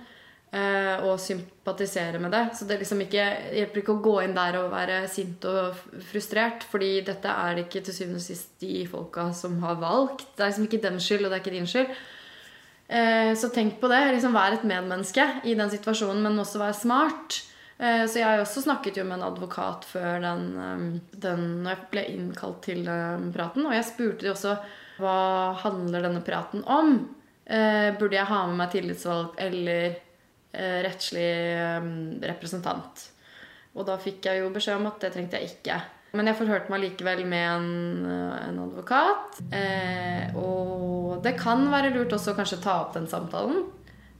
eh, 0.52 1.04
og 1.06 1.20
sympatisere 1.22 2.20
med 2.20 2.32
det. 2.34 2.44
Så 2.58 2.66
det 2.66 2.80
liksom 2.82 3.02
ikke, 3.06 3.26
hjelper 3.54 3.84
ikke 3.84 3.96
å 3.96 4.04
gå 4.06 4.16
inn 4.26 4.36
der 4.38 4.58
og 4.62 4.72
være 4.74 5.02
sint 5.12 5.46
og 5.50 5.78
frustrert, 6.10 6.66
fordi 6.70 7.00
dette 7.06 7.30
er 7.30 7.56
det 7.56 7.68
ikke 7.68 7.84
til 7.86 7.96
syvende 7.96 8.22
og 8.22 8.26
sist 8.26 8.56
de 8.62 8.86
folka 8.90 9.30
som 9.38 9.60
har 9.64 9.80
valgt. 9.82 10.26
Det 10.36 10.44
er 10.46 10.52
liksom 10.52 10.70
ikke 10.70 10.82
deres 10.88 11.06
skyld, 11.06 11.26
og 11.26 11.30
det 11.32 11.38
er 11.40 11.44
ikke 11.46 11.58
din 11.58 11.70
skyld. 11.70 11.94
Eh, 12.90 13.36
så 13.38 13.52
tenk 13.54 13.78
på 13.82 13.92
det. 13.92 14.02
liksom 14.16 14.34
Vær 14.34 14.58
et 14.58 14.66
medmenneske 14.68 15.26
i 15.46 15.54
den 15.58 15.72
situasjonen, 15.72 16.24
men 16.26 16.42
også 16.42 16.62
vær 16.62 16.76
smart. 16.78 17.40
Eh, 17.78 18.04
så 18.10 18.20
jeg 18.20 18.28
har 18.28 18.42
også 18.42 18.66
snakket 18.66 19.00
jo 19.00 19.06
med 19.08 19.20
en 19.20 19.30
advokat 19.30 19.86
før 19.88 20.20
den, 20.26 21.00
den 21.14 21.48
når 21.64 21.76
jeg 21.76 21.88
ble 21.94 22.06
innkalt 22.16 22.62
til 22.66 22.84
praten. 23.36 23.70
Og 23.70 23.78
jeg 23.78 23.88
spurte 23.92 24.26
de 24.26 24.34
også 24.34 24.58
hva 25.00 25.56
handler 25.62 26.04
denne 26.10 26.26
praten 26.26 26.66
om. 26.68 26.98
Burde 27.50 28.14
jeg 28.14 28.30
ha 28.30 28.44
med 28.46 28.60
meg 28.60 28.74
tillitsvalgt 28.74 29.40
eller 29.42 29.96
Eh, 30.50 30.82
rettslig 30.82 31.30
representant. 32.26 33.04
Og 33.78 33.86
da 33.86 34.00
fikk 34.02 34.26
jeg 34.26 34.42
jo 34.42 34.50
beskjed 34.54 34.80
om 34.80 34.88
at 34.90 35.04
det 35.04 35.12
trengte 35.14 35.38
jeg 35.38 35.52
ikke. 35.54 35.76
Men 36.18 36.30
jeg 36.30 36.40
forhørte 36.40 36.72
meg 36.74 36.82
likevel 36.82 37.22
med 37.30 37.46
en, 37.48 38.06
eh, 38.10 38.48
en 38.48 38.62
advokat. 38.64 39.42
Eh, 39.54 40.36
og 40.36 41.22
det 41.24 41.36
kan 41.38 41.68
være 41.70 41.94
lurt 41.94 42.16
også 42.16 42.34
kanskje 42.38 42.62
ta 42.64 42.80
opp 42.82 42.96
den 42.98 43.08
samtalen. 43.08 43.68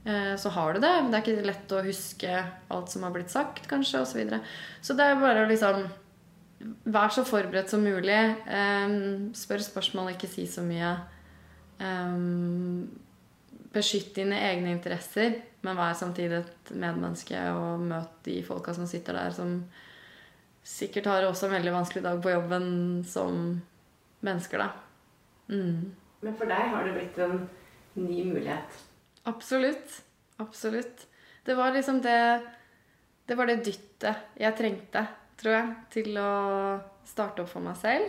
Eh, 0.04 0.36
så 0.36 0.48
har 0.54 0.72
du 0.74 0.80
det. 0.80 0.92
Det 1.10 1.18
er 1.18 1.24
ikke 1.24 1.48
lett 1.48 1.74
å 1.74 1.82
huske 1.84 2.44
alt 2.70 2.92
som 2.92 3.02
har 3.02 3.12
blitt 3.14 3.32
sagt, 3.32 3.66
kanskje, 3.68 4.00
osv. 4.00 4.12
Så, 4.12 4.18
videre. 4.20 4.40
så 4.80 4.96
det 4.96 5.08
er 5.08 5.20
bare 5.20 5.44
å 5.44 5.50
liksom 5.50 5.88
Vær 6.60 7.08
så 7.08 7.22
forberedt 7.24 7.70
som 7.72 7.80
mulig. 7.80 8.12
Eh, 8.12 8.90
spør 9.32 9.62
spørsmål, 9.64 10.10
ikke 10.12 10.28
si 10.28 10.44
så 10.44 10.60
mye. 10.60 10.90
Eh, 11.80 12.18
beskytt 13.72 14.10
dine 14.18 14.36
egne 14.44 14.74
interesser, 14.74 15.38
men 15.64 15.78
vær 15.78 15.94
samtidig 15.96 16.42
et 16.42 16.72
medmenneske 16.74 17.40
og 17.54 17.80
møt 17.80 18.12
de 18.26 18.42
folka 18.44 18.74
som 18.76 18.84
sitter 18.90 19.16
der, 19.16 19.32
som 19.32 19.54
sikkert 20.66 21.08
har 21.10 21.26
også 21.26 21.48
en 21.48 21.56
veldig 21.58 21.72
vanskelig 21.74 22.04
dag 22.04 22.20
på 22.22 22.32
jobben 22.32 22.68
som 23.08 23.40
mennesker, 24.24 24.62
da. 24.62 24.70
Mm. 25.50 25.90
Men 26.20 26.36
for 26.36 26.50
deg 26.50 26.72
har 26.74 26.86
det 26.86 26.94
blitt 26.96 27.20
en 27.24 27.38
ny 27.98 28.24
mulighet? 28.28 28.80
Absolutt. 29.30 30.02
Absolutt. 30.40 31.06
Det 31.44 31.54
var 31.54 31.72
liksom 31.72 32.00
det 32.02 32.42
Det 33.26 33.36
var 33.38 33.46
det 33.46 33.62
dyttet 33.62 34.38
jeg 34.40 34.56
trengte, 34.58 35.04
tror 35.38 35.52
jeg, 35.54 35.74
til 35.94 36.16
å 36.18 36.30
starte 37.06 37.44
opp 37.44 37.52
for 37.52 37.62
meg 37.62 37.76
selv. 37.78 38.08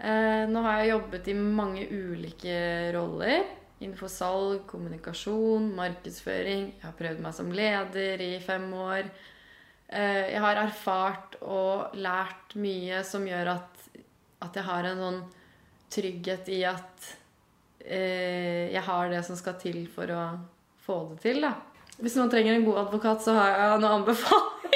Eh, 0.00 0.44
nå 0.48 0.62
har 0.64 0.80
jeg 0.80 0.94
jobbet 0.94 1.28
i 1.28 1.34
mange 1.36 1.84
ulike 1.84 2.56
roller 2.96 3.44
innenfor 3.82 4.08
salg, 4.08 4.62
kommunikasjon, 4.70 5.68
markedsføring. 5.76 6.70
Jeg 6.78 6.84
har 6.86 6.96
prøvd 6.96 7.20
meg 7.24 7.36
som 7.36 7.52
leder 7.52 8.22
i 8.24 8.32
fem 8.40 8.64
år. 8.72 9.10
Eh, 9.88 10.32
jeg 10.32 10.42
har 10.42 10.58
erfart 10.58 11.36
og 11.46 11.94
lært 11.94 12.56
mye 12.58 13.02
som 13.06 13.26
gjør 13.28 13.52
at, 13.54 13.84
at 14.42 14.58
jeg 14.58 14.66
har 14.66 14.88
en 14.88 15.02
sånn 15.02 15.20
trygghet 15.96 16.50
i 16.50 16.60
at 16.66 17.10
eh, 17.86 18.72
jeg 18.74 18.82
har 18.88 19.12
det 19.12 19.22
som 19.26 19.38
skal 19.38 19.58
til 19.62 19.84
for 19.92 20.10
å 20.10 20.24
få 20.86 20.98
det 21.12 21.20
til. 21.22 21.46
Da. 21.46 21.54
Hvis 22.00 22.18
noen 22.18 22.32
trenger 22.32 22.56
en 22.56 22.66
god 22.66 22.82
advokat, 22.86 23.22
så 23.24 23.36
har 23.38 23.54
jeg 23.54 23.80
noen 23.84 24.00
anbefalinger. 24.00 24.75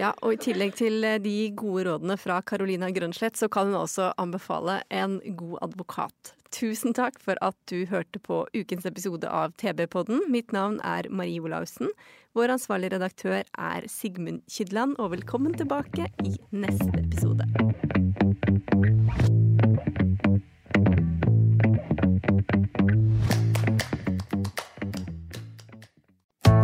Ja, 0.00 0.14
og 0.24 0.32
I 0.32 0.40
tillegg 0.40 0.78
til 0.78 1.04
eh, 1.04 1.18
de 1.20 1.50
gode 1.52 1.84
rådene 1.84 2.16
fra 2.16 2.38
Carolina 2.46 2.88
Grønslett, 2.94 3.36
så 3.36 3.50
kan 3.52 3.68
hun 3.68 3.82
også 3.82 4.14
anbefale 4.20 4.78
en 4.88 5.18
god 5.36 5.58
advokat. 5.66 6.32
Tusen 6.50 6.96
takk 6.96 7.20
for 7.20 7.36
at 7.44 7.56
du 7.70 7.84
hørte 7.90 8.18
på 8.24 8.40
ukens 8.56 8.88
episode 8.88 9.28
av 9.28 9.52
TB-podden. 9.60 10.24
Mitt 10.32 10.56
navn 10.56 10.80
er 10.80 11.10
Marie 11.12 11.42
Olaussen. 11.44 11.92
Vår 12.34 12.56
ansvarlige 12.56 12.96
redaktør 12.96 13.44
er 13.44 13.86
Sigmund 13.92 14.40
Kydland, 14.48 14.96
og 14.98 15.12
velkommen 15.18 15.52
tilbake 15.60 16.08
i 16.24 16.32
neste 16.48 17.04
episode. 17.04 17.44